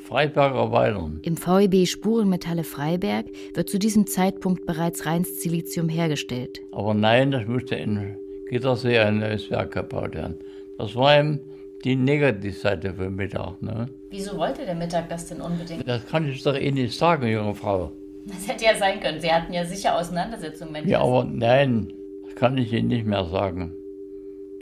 Freiberg 0.00 0.54
erweitern. 0.54 1.18
Im 1.24 1.36
VEB 1.36 1.88
Spurenmetalle 1.88 2.62
Freiberg 2.62 3.26
wird 3.54 3.68
zu 3.68 3.80
diesem 3.80 4.06
Zeitpunkt 4.06 4.64
bereits 4.64 5.06
reins 5.06 5.42
Silizium 5.42 5.88
hergestellt. 5.88 6.60
Aber 6.70 6.94
nein, 6.94 7.32
das 7.32 7.48
musste 7.48 7.74
in 7.74 8.16
Gittersee 8.48 8.98
ein 8.98 9.18
neues 9.18 9.50
Werk 9.50 9.72
gebaut 9.72 10.14
werden. 10.14 10.36
Das 10.78 10.94
war 10.94 11.18
eben 11.18 11.40
die 11.86 11.94
Negativseite 11.94 12.94
für 12.94 13.08
Mittag. 13.08 13.62
Ne? 13.62 13.88
Wieso 14.10 14.36
wollte 14.36 14.66
der 14.66 14.74
Mittag 14.74 15.08
das 15.08 15.26
denn 15.28 15.40
unbedingt? 15.40 15.88
Das 15.88 16.04
kann 16.08 16.28
ich 16.28 16.42
doch 16.42 16.56
eh 16.56 16.72
nicht 16.72 16.98
sagen, 16.98 17.28
junge 17.28 17.54
Frau. 17.54 17.92
Das 18.26 18.48
hätte 18.48 18.64
ja 18.64 18.74
sein 18.74 18.98
können. 18.98 19.20
Sie 19.20 19.30
hatten 19.30 19.52
ja 19.52 19.64
sicher 19.64 19.96
Auseinandersetzungen. 19.96 20.74
Wenn 20.74 20.88
ja, 20.88 21.00
aber 21.00 21.22
nein, 21.22 21.92
das 22.24 22.34
kann 22.34 22.58
ich 22.58 22.72
Ihnen 22.72 22.88
nicht 22.88 23.06
mehr 23.06 23.24
sagen. 23.26 23.72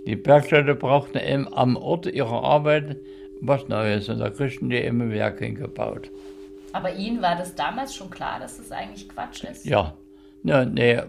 Die 0.06 0.16
Bergleute 0.16 0.74
brauchten 0.74 1.16
eben 1.16 1.50
am 1.54 1.76
Ort 1.76 2.04
ihrer 2.04 2.44
Arbeit 2.44 2.98
was 3.40 3.68
Neues 3.68 4.10
und 4.10 4.18
da 4.18 4.28
kriegten 4.28 4.68
die 4.68 4.76
immer 4.76 5.08
Werk 5.08 5.38
hingebaut. 5.38 6.10
Aber 6.72 6.94
Ihnen 6.94 7.22
war 7.22 7.36
das 7.36 7.54
damals 7.54 7.94
schon 7.94 8.10
klar, 8.10 8.38
dass 8.38 8.58
das 8.58 8.70
eigentlich 8.70 9.08
Quatsch 9.08 9.44
ist? 9.44 9.64
Ja, 9.64 9.96
ja 10.42 10.66
nee, 10.66 11.00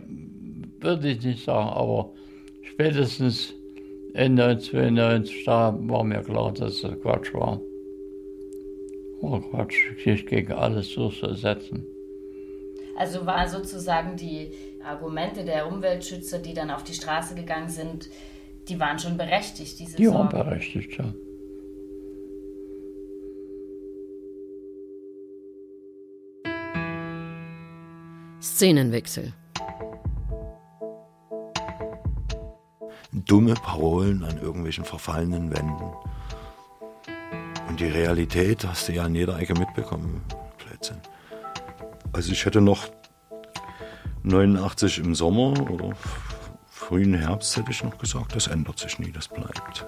würde 0.80 1.10
ich 1.10 1.21
nicht 1.25 1.43
sagen, 1.43 1.67
aber 1.67 2.13
spätestens 2.62 3.54
Ende 4.15 4.43
1992 4.45 5.43
da 5.43 5.78
war 5.89 6.04
mir 6.06 6.21
klar, 6.21 6.54
dass 6.54 6.82
das 6.82 6.99
Quatsch 7.01 7.34
war. 7.34 7.60
Oh 9.19 9.39
Quatsch, 9.41 9.75
sich 10.04 10.25
gegen 10.25 10.54
alles 10.54 10.93
durchzusetzen. 10.93 11.86
Also 12.97 13.25
waren 13.25 13.49
sozusagen 13.49 14.15
die 14.15 14.51
Argumente 14.82 15.43
der 15.43 15.67
Umweltschützer, 15.67 16.39
die 16.39 16.54
dann 16.54 16.71
auf 16.71 16.84
die 16.84 16.93
Straße 16.93 17.36
gegangen 17.36 17.67
sind, 17.67 18.10
die 18.69 18.80
waren 18.80 18.99
schon 18.99 19.17
berechtigt, 19.17 19.80
diese 19.80 19.97
Die 19.97 20.06
Sorgen. 20.06 20.32
waren 20.32 20.45
berechtigt, 20.45 20.97
ja. 20.97 21.13
Szenenwechsel. 28.41 29.34
Dumme 33.23 33.54
Parolen 33.54 34.23
an 34.23 34.38
irgendwelchen 34.41 34.84
verfallenen 34.84 35.56
Wänden. 35.56 35.93
Und 37.69 37.80
die 37.80 37.88
Realität 37.88 38.65
hast 38.67 38.89
du 38.89 38.93
ja 38.93 39.04
an 39.04 39.15
jeder 39.15 39.39
Ecke 39.39 39.54
mitbekommen. 39.54 40.21
Blödsinn. 40.58 40.97
Also 42.12 42.32
ich 42.32 42.45
hätte 42.45 42.60
noch 42.60 42.88
89 44.23 44.99
im 44.99 45.15
Sommer 45.15 45.54
oder 45.69 45.91
frühen 46.67 47.13
Herbst 47.13 47.56
hätte 47.58 47.71
ich 47.71 47.84
noch 47.84 47.97
gesagt, 47.97 48.36
das 48.36 48.47
ändert 48.47 48.80
sich 48.80 48.99
nie, 48.99 49.12
das 49.12 49.28
bleibt. 49.28 49.88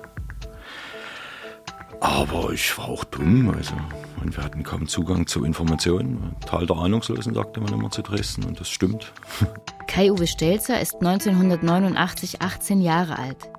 Aber 2.00 2.52
ich 2.52 2.78
war 2.78 2.90
auch 2.90 3.04
dumm, 3.04 3.50
also 3.50 3.74
und 4.22 4.36
wir 4.36 4.44
hatten 4.44 4.63
kaum 4.63 4.88
Zugang 4.88 5.28
zu 5.28 5.44
Informationen. 5.44 6.36
Tal 6.46 6.66
der 6.66 6.78
Ahnungslosen 6.78 7.34
sagte 7.34 7.60
man 7.62 7.74
immer 7.74 7.92
zu 7.92 8.02
Dresden 8.02 8.44
und 8.46 8.60
das 8.60 8.70
stimmt. 8.70 9.13
Kai-Uwe 9.97 10.27
Stelzer 10.27 10.79
ist 10.79 10.97
1989 10.97 12.43
18 12.43 12.81
Jahre 12.81 13.17
alt. 13.17 13.49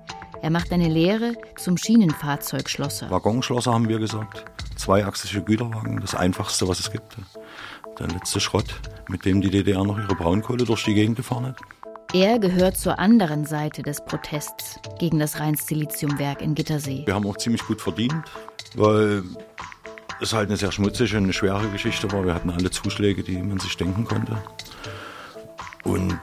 Er 0.41 0.49
macht 0.49 0.71
eine 0.71 0.87
Lehre 0.87 1.33
zum 1.57 1.75
Schienenfahrzeugschlosser. 1.75 3.09
Waggonschlosser 3.09 3.73
haben 3.73 3.89
wir 3.89 3.99
gesagt. 3.99 4.45
Zweiachsige 4.77 5.41
Güterwagen, 5.41 5.99
das 5.99 6.15
einfachste, 6.15 6.65
was 6.69 6.79
es 6.79 6.93
gibt. 6.93 7.17
Der 7.99 8.07
letzte 8.07 8.39
Schrott, 8.39 8.73
mit 9.09 9.25
dem 9.25 9.41
die 9.41 9.49
DDR 9.49 9.83
noch 9.83 9.99
ihre 9.99 10.15
Braunkohle 10.15 10.63
durch 10.63 10.85
die 10.85 10.93
Gegend 10.93 11.17
gefahren 11.17 11.47
hat. 11.47 11.57
Er 12.13 12.39
gehört 12.39 12.77
zur 12.77 12.99
anderen 12.99 13.43
Seite 13.43 13.83
des 13.83 13.99
Protests 13.99 14.79
gegen 14.97 15.19
das 15.19 15.41
Rheins-Silizium-Werk 15.41 16.41
in 16.41 16.55
Gittersee. 16.55 17.03
Wir 17.05 17.15
haben 17.15 17.27
auch 17.27 17.35
ziemlich 17.35 17.65
gut 17.67 17.81
verdient, 17.81 18.23
weil 18.75 19.23
es 20.21 20.31
halt 20.31 20.47
eine 20.47 20.55
sehr 20.55 20.71
schmutzige 20.71 21.17
und 21.17 21.23
eine 21.23 21.33
schwere 21.33 21.67
Geschichte 21.67 22.09
war. 22.13 22.25
Wir 22.25 22.33
hatten 22.33 22.49
alle 22.49 22.71
Zuschläge, 22.71 23.23
die 23.23 23.41
man 23.41 23.59
sich 23.59 23.75
denken 23.75 24.05
konnte. 24.05 24.37
Und 25.83 26.19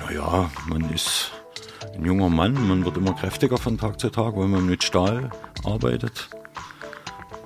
naja, 0.00 0.50
man 0.68 0.90
ist 0.92 1.32
ein 1.94 2.04
junger 2.04 2.28
Mann, 2.28 2.68
man 2.68 2.84
wird 2.84 2.96
immer 2.96 3.14
kräftiger 3.14 3.58
von 3.58 3.78
Tag 3.78 4.00
zu 4.00 4.10
Tag, 4.10 4.36
weil 4.36 4.48
man 4.48 4.66
mit 4.66 4.84
Stahl 4.84 5.30
arbeitet. 5.64 6.28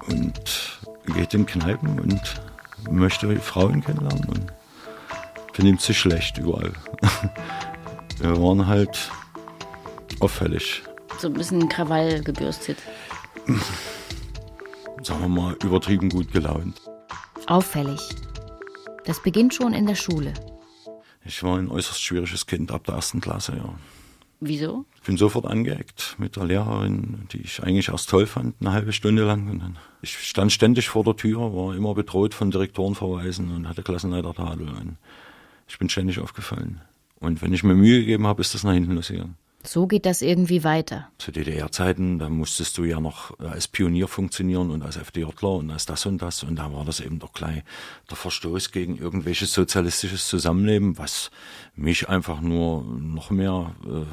und 0.08 0.78
geht 1.14 1.34
in 1.34 1.46
Kneipen 1.46 1.98
und 2.00 2.40
möchte 2.90 3.34
Frauen 3.40 3.82
kennenlernen 3.82 4.24
und 4.28 4.46
benimmt 5.56 5.80
sich 5.80 5.98
schlecht 5.98 6.38
überall. 6.38 6.72
Wir 8.18 8.40
waren 8.40 8.66
halt 8.66 9.10
auffällig. 10.20 10.82
So 11.18 11.28
ein 11.28 11.34
bisschen 11.34 11.68
Krawall 11.68 12.22
gebürstet. 12.22 12.78
Sagen 15.02 15.20
wir 15.20 15.28
mal, 15.28 15.56
übertrieben 15.62 16.10
gut 16.10 16.30
gelaunt. 16.32 16.80
Auffällig. 17.46 18.00
Das 19.04 19.22
beginnt 19.22 19.54
schon 19.54 19.72
in 19.72 19.86
der 19.86 19.94
Schule. 19.94 20.34
Ich 21.24 21.42
war 21.42 21.58
ein 21.58 21.68
äußerst 21.68 22.02
schwieriges 22.02 22.46
Kind 22.46 22.70
ab 22.70 22.84
der 22.84 22.94
ersten 22.96 23.20
Klasse, 23.20 23.56
ja. 23.56 23.74
Wieso? 24.40 24.86
Ich 24.96 25.02
bin 25.02 25.18
sofort 25.18 25.44
angeeckt 25.44 26.16
mit 26.18 26.36
der 26.36 26.44
Lehrerin, 26.44 27.28
die 27.30 27.42
ich 27.42 27.62
eigentlich 27.62 27.90
erst 27.90 28.08
toll 28.08 28.26
fand, 28.26 28.54
eine 28.60 28.72
halbe 28.72 28.94
Stunde 28.94 29.24
lang. 29.24 29.50
Und 29.50 29.58
dann, 29.58 29.78
ich 30.00 30.16
stand 30.18 30.50
ständig 30.50 30.88
vor 30.88 31.04
der 31.04 31.14
Tür, 31.14 31.54
war 31.54 31.74
immer 31.74 31.94
bedroht 31.94 32.32
von 32.32 32.50
Direktorenverweisen 32.50 33.54
und 33.54 33.68
hatte 33.68 33.82
Klassenleitertadel. 33.82 34.68
Und 34.70 34.96
ich 35.68 35.78
bin 35.78 35.90
ständig 35.90 36.18
aufgefallen. 36.20 36.80
Und 37.18 37.42
wenn 37.42 37.52
ich 37.52 37.62
mir 37.62 37.74
Mühe 37.74 38.00
gegeben 38.00 38.26
habe, 38.26 38.40
ist 38.40 38.54
das 38.54 38.64
nach 38.64 38.72
hinten 38.72 38.92
losgegangen. 38.92 39.36
So 39.62 39.86
geht 39.86 40.06
das 40.06 40.22
irgendwie 40.22 40.64
weiter. 40.64 41.10
Zu 41.18 41.32
DDR-Zeiten, 41.32 42.18
da 42.18 42.30
musstest 42.30 42.78
du 42.78 42.84
ja 42.84 42.98
noch 42.98 43.38
als 43.40 43.68
Pionier 43.68 44.08
funktionieren 44.08 44.70
und 44.70 44.82
als 44.82 44.96
FDJler 44.96 45.56
und 45.56 45.70
als 45.70 45.84
das 45.84 46.06
und 46.06 46.22
das. 46.22 46.42
Und 46.42 46.56
da 46.56 46.72
war 46.72 46.86
das 46.86 47.00
eben 47.00 47.18
doch 47.18 47.34
gleich 47.34 47.62
der 48.08 48.16
Verstoß 48.16 48.72
gegen 48.72 48.96
irgendwelches 48.96 49.52
sozialistisches 49.52 50.28
Zusammenleben, 50.28 50.96
was 50.96 51.30
mich 51.74 52.08
einfach 52.08 52.40
nur 52.40 52.84
noch 52.84 53.30
mehr, 53.30 53.74
äh, 53.84 54.06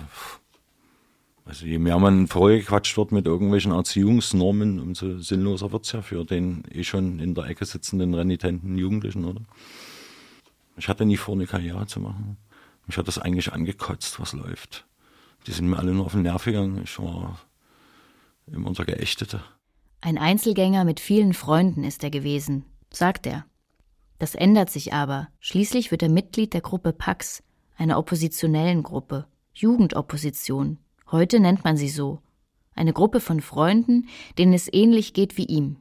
also 1.45 1.65
je 1.65 1.79
mehr 1.79 1.97
man 1.97 2.27
vorgequatscht 2.27 2.97
wird 2.97 3.13
mit 3.13 3.25
irgendwelchen 3.25 3.71
Erziehungsnormen, 3.71 4.81
umso 4.81 5.19
sinnloser 5.19 5.71
wird's 5.71 5.93
ja 5.93 6.01
für 6.01 6.25
den 6.25 6.65
eh 6.69 6.83
schon 6.83 7.19
in 7.19 7.35
der 7.35 7.45
Ecke 7.45 7.65
sitzenden 7.65 8.13
renitenten 8.13 8.77
Jugendlichen, 8.77 9.23
oder? 9.23 9.41
Ich 10.75 10.89
hatte 10.89 11.05
nie 11.05 11.17
vor, 11.17 11.35
eine 11.35 11.47
Karriere 11.47 11.87
zu 11.87 12.01
machen. 12.01 12.37
Mich 12.85 12.97
hat 12.97 13.07
das 13.07 13.17
eigentlich 13.17 13.53
angekotzt, 13.53 14.19
was 14.19 14.33
läuft. 14.33 14.86
Die 15.45 15.51
sind 15.51 15.69
mir 15.69 15.77
alle 15.77 15.93
nur 15.93 16.05
auf 16.05 16.11
den 16.13 16.23
Nerv 16.23 16.43
gegangen. 16.43 16.81
Ich 16.83 16.99
war 16.99 17.39
immer 18.47 18.71
der 18.71 18.85
Geächtete. 18.85 19.41
Ein 20.01 20.17
Einzelgänger 20.17 20.83
mit 20.83 20.99
vielen 20.99 21.33
Freunden 21.33 21.83
ist 21.83 22.03
er 22.03 22.09
gewesen, 22.09 22.65
sagt 22.91 23.25
er. 23.25 23.45
Das 24.19 24.35
ändert 24.35 24.69
sich 24.69 24.93
aber. 24.93 25.29
Schließlich 25.39 25.91
wird 25.91 26.03
er 26.03 26.09
Mitglied 26.09 26.53
der 26.53 26.61
Gruppe 26.61 26.93
Pax, 26.93 27.43
einer 27.77 27.97
oppositionellen 27.97 28.83
Gruppe, 28.83 29.27
Jugendopposition. 29.53 30.77
Heute 31.11 31.39
nennt 31.39 31.63
man 31.63 31.77
sie 31.77 31.89
so. 31.89 32.19
Eine 32.75 32.93
Gruppe 32.93 33.19
von 33.19 33.41
Freunden, 33.41 34.07
denen 34.37 34.53
es 34.53 34.71
ähnlich 34.71 35.13
geht 35.13 35.37
wie 35.37 35.45
ihm. 35.45 35.77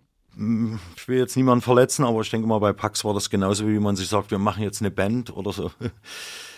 Ich 0.97 1.09
will 1.09 1.19
jetzt 1.19 1.37
niemanden 1.37 1.63
verletzen, 1.63 2.05
aber 2.05 2.21
ich 2.21 2.31
denke 2.31 2.47
mal, 2.47 2.59
bei 2.59 2.73
Pax 2.75 3.05
war 3.05 3.15
das 3.15 3.31
genauso, 3.31 3.67
wie 3.67 3.79
man 3.79 3.97
sich 3.97 4.09
sagt, 4.09 4.31
wir 4.31 4.39
machen 4.39 4.63
jetzt 4.63 4.83
eine 4.83 4.91
Band 4.91 5.35
oder 5.35 5.53
so. 5.53 5.71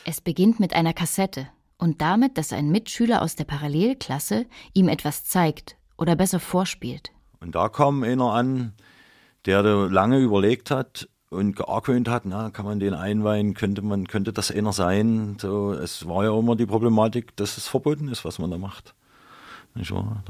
Es 0.05 0.23
beginnt 0.23 0.59
mit 0.59 0.73
einer 0.73 0.95
Kassette 0.95 1.49
und 1.79 2.01
damit, 2.01 2.37
dass 2.37 2.53
ein 2.53 2.71
Mitschüler 2.71 3.23
aus 3.23 3.37
der 3.37 3.45
Parallelklasse 3.45 4.47
ihm 4.75 4.88
etwas 4.88 5.25
zeigt 5.25 5.77
oder 5.97 6.17
besser 6.17 6.41
vorspielt. 6.41 7.12
Und 7.41 7.55
da 7.55 7.69
kam 7.69 8.03
einer 8.03 8.33
an, 8.33 8.73
der 9.47 9.62
lange 9.62 10.19
überlegt 10.19 10.71
hat 10.71 11.09
und 11.31 11.57
geargwöhnt 11.57 12.09
hat, 12.09 12.25
na, 12.25 12.51
kann 12.51 12.64
man 12.64 12.81
den 12.81 12.95
einweihen, 12.95 13.55
könnte 13.55 13.83
man, 13.83 14.07
könnte 14.09 14.33
das 14.33 14.51
einer 14.51 14.73
sein? 14.73 15.37
So, 15.41 15.73
es 15.73 16.07
war 16.07 16.25
ja 16.25 16.37
immer 16.37 16.57
die 16.57 16.67
Problematik, 16.67 17.37
dass 17.37 17.57
es 17.57 17.69
verboten 17.69 18.09
ist, 18.09 18.25
was 18.25 18.38
man 18.38 18.51
da 18.51 18.59
macht. 18.59 18.95
Nicht 19.75 19.93
wahr? 19.93 20.23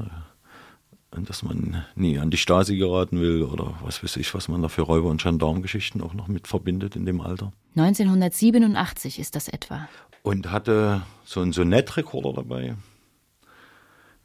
Und 1.11 1.27
dass 1.27 1.41
man 1.41 1.83
nie 1.95 2.19
an 2.19 2.29
die 2.29 2.37
Stasi 2.37 2.77
geraten 2.77 3.19
will 3.19 3.41
oder 3.41 3.73
was 3.81 4.03
weiß 4.03 4.17
ich, 4.17 4.35
was 4.35 4.47
man 4.47 4.61
da 4.61 4.67
für 4.67 4.83
Räuber- 4.83 5.09
und 5.09 5.23
Gendarmgeschichten 5.23 6.01
auch 6.01 6.13
noch 6.13 6.27
mit 6.27 6.47
verbindet 6.47 6.95
in 6.95 7.05
dem 7.07 7.19
Alter. 7.19 7.51
1987 7.75 9.17
ist 9.17 9.35
das 9.35 9.47
etwa. 9.47 9.89
Und 10.23 10.51
hatte 10.51 11.01
so 11.23 11.41
einen 11.41 11.53
Sonettrekorder 11.53 12.33
dabei 12.33 12.75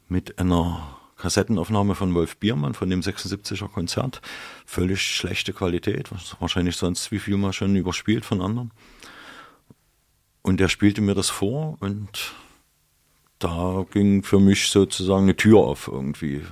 mit 0.07 0.37
einer 0.39 0.97
Kassettenaufnahme 1.17 1.95
von 1.95 2.13
Wolf 2.13 2.37
Biermann 2.37 2.73
von 2.73 2.89
dem 2.89 3.01
76er 3.01 3.69
Konzert. 3.69 4.21
Völlig 4.65 5.01
schlechte 5.01 5.53
Qualität, 5.53 6.09
wahrscheinlich 6.39 6.75
sonst 6.75 7.11
wie 7.11 7.19
viel 7.19 7.37
mal 7.37 7.53
schon 7.53 7.75
überspielt 7.75 8.25
von 8.25 8.41
anderen. 8.41 8.71
Und 10.41 10.59
der 10.59 10.67
spielte 10.67 11.01
mir 11.01 11.15
das 11.15 11.29
vor 11.29 11.77
und 11.79 12.33
da 13.39 13.85
ging 13.91 14.23
für 14.23 14.39
mich 14.39 14.69
sozusagen 14.69 15.23
eine 15.23 15.35
Tür 15.35 15.59
auf 15.59 15.87
irgendwie. 15.87 16.43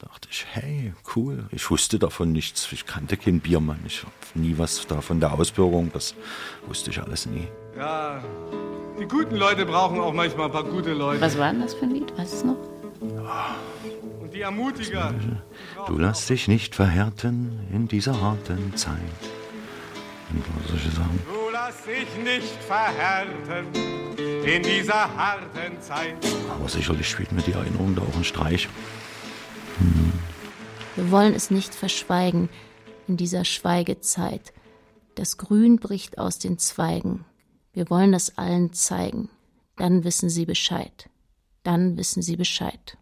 Da 0.00 0.06
dachte 0.06 0.28
ich, 0.30 0.46
hey, 0.52 0.94
cool. 1.16 1.48
Ich 1.50 1.68
wusste 1.72 1.98
davon 1.98 2.30
nichts. 2.30 2.70
Ich 2.70 2.86
kannte 2.86 3.16
keinen 3.16 3.40
Biermann. 3.40 3.80
Ich 3.84 4.02
habe 4.02 4.12
nie 4.34 4.56
was 4.56 4.86
davon 4.86 5.18
der 5.18 5.32
Ausbürgerung. 5.32 5.90
Das 5.92 6.14
wusste 6.68 6.90
ich 6.90 7.02
alles 7.02 7.26
nie. 7.26 7.48
Ja, 7.76 8.22
die 9.00 9.06
guten 9.06 9.34
Leute 9.34 9.66
brauchen 9.66 9.98
auch 9.98 10.12
manchmal 10.12 10.46
ein 10.46 10.52
paar 10.52 10.62
gute 10.62 10.92
Leute. 10.92 11.20
Was 11.20 11.36
war 11.36 11.50
denn 11.50 11.62
das 11.62 11.74
für 11.74 11.86
ein 11.86 11.90
Lied? 11.90 12.16
Weißt 12.16 12.32
du 12.32 12.36
es 12.36 12.44
noch? 12.44 12.56
Und 14.20 14.32
die 14.32 14.42
Ermutiger. 14.42 15.12
Du 15.88 15.98
lass 15.98 16.26
dich 16.28 16.46
nicht 16.46 16.76
verhärten 16.76 17.58
in 17.72 17.88
dieser 17.88 18.20
harten 18.20 18.76
Zeit. 18.76 18.94
Und 20.30 20.68
solche 20.68 20.90
Sachen. 20.90 21.18
Du 21.26 21.50
lass 21.52 21.82
dich 21.82 22.06
nicht 22.22 22.62
verhärten 22.62 23.66
in 24.44 24.62
dieser 24.62 25.16
harten 25.16 25.80
Zeit. 25.80 26.18
Aber 26.54 26.68
sicherlich 26.68 27.08
spielt 27.08 27.32
mir 27.32 27.42
die 27.42 27.52
Erinnerung 27.52 27.96
da 27.96 28.02
auch 28.02 28.14
einen 28.14 28.22
Streich. 28.22 28.68
Wir 30.98 31.12
wollen 31.12 31.32
es 31.32 31.52
nicht 31.52 31.76
verschweigen 31.76 32.48
in 33.06 33.16
dieser 33.16 33.44
Schweigezeit. 33.44 34.52
Das 35.14 35.36
Grün 35.36 35.76
bricht 35.76 36.18
aus 36.18 36.40
den 36.40 36.58
Zweigen. 36.58 37.24
Wir 37.72 37.88
wollen 37.88 38.10
das 38.10 38.36
allen 38.36 38.72
zeigen. 38.72 39.28
Dann 39.76 40.02
wissen 40.02 40.28
sie 40.28 40.44
Bescheid. 40.44 41.08
Dann 41.62 41.96
wissen 41.96 42.20
sie 42.20 42.34
Bescheid. 42.34 42.98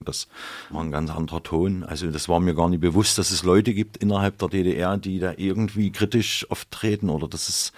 Das 0.00 0.28
war 0.68 0.84
ein 0.84 0.90
ganz 0.90 1.10
anderer 1.10 1.42
Ton. 1.42 1.82
Also 1.82 2.10
das 2.10 2.28
war 2.28 2.40
mir 2.40 2.54
gar 2.54 2.68
nicht 2.68 2.82
bewusst, 2.82 3.16
dass 3.16 3.30
es 3.30 3.42
Leute 3.42 3.72
gibt 3.72 3.96
innerhalb 3.96 4.36
der 4.36 4.48
DDR, 4.48 4.98
die 4.98 5.18
da 5.18 5.32
irgendwie 5.34 5.92
kritisch 5.92 6.46
auftreten 6.50 7.08
oder 7.08 7.26
das 7.26 7.48
ist, 7.48 7.72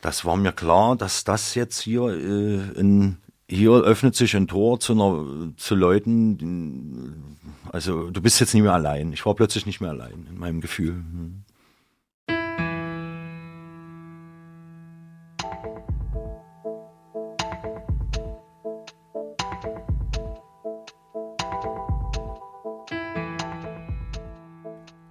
das 0.00 0.24
war 0.24 0.36
mir 0.36 0.50
klar, 0.50 0.96
dass 0.96 1.22
das 1.22 1.54
jetzt 1.54 1.80
hier 1.80 2.02
äh, 2.08 2.80
ein 2.80 3.18
hier 3.54 3.70
öffnet 3.70 4.14
sich 4.14 4.36
ein 4.36 4.46
Tor 4.46 4.80
zu, 4.80 4.92
einer, 4.92 5.54
zu 5.56 5.74
Leuten, 5.74 7.36
also 7.70 8.10
du 8.10 8.20
bist 8.20 8.40
jetzt 8.40 8.54
nicht 8.54 8.62
mehr 8.62 8.74
allein. 8.74 9.12
Ich 9.12 9.24
war 9.24 9.34
plötzlich 9.34 9.66
nicht 9.66 9.80
mehr 9.80 9.90
allein 9.90 10.26
in 10.28 10.38
meinem 10.38 10.60
Gefühl. 10.60 11.02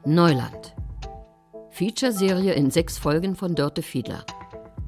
Neuland. 0.05 0.75
Feature-Serie 1.71 2.53
in 2.53 2.69
sechs 2.69 2.97
Folgen 2.97 3.35
von 3.35 3.55
Dörte 3.55 3.81
Fiedler. 3.81 4.25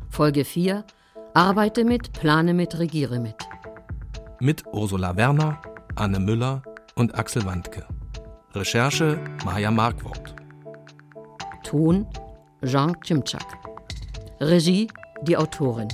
Folge 0.09 0.45
4 0.45 0.85
Arbeite 1.35 1.83
mit, 1.83 2.13
plane 2.13 2.53
mit, 2.53 2.79
regiere 2.79 3.19
mit. 3.19 3.44
Mit 4.39 4.65
Ursula 4.73 5.15
Werner, 5.15 5.61
Anne 5.95 6.19
Müller 6.19 6.61
und 6.95 7.15
Axel 7.15 7.45
Wandke. 7.45 7.85
Recherche 8.53 9.19
Maja 9.45 9.71
Markwort. 9.71 10.35
Ton 11.63 12.05
Jean 12.63 12.95
Cimczak. 13.05 13.45
Regie 14.41 14.87
die 15.21 15.37
Autorin. 15.37 15.87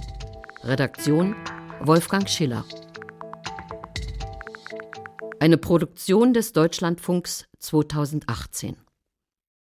Redaktion 0.64 1.36
Wolfgang 1.82 2.28
Schiller. 2.28 2.66
Eine 5.40 5.58
Produktion 5.58 6.34
des 6.34 6.54
Deutschlandfunks 6.54 7.48
2018. 7.60 8.76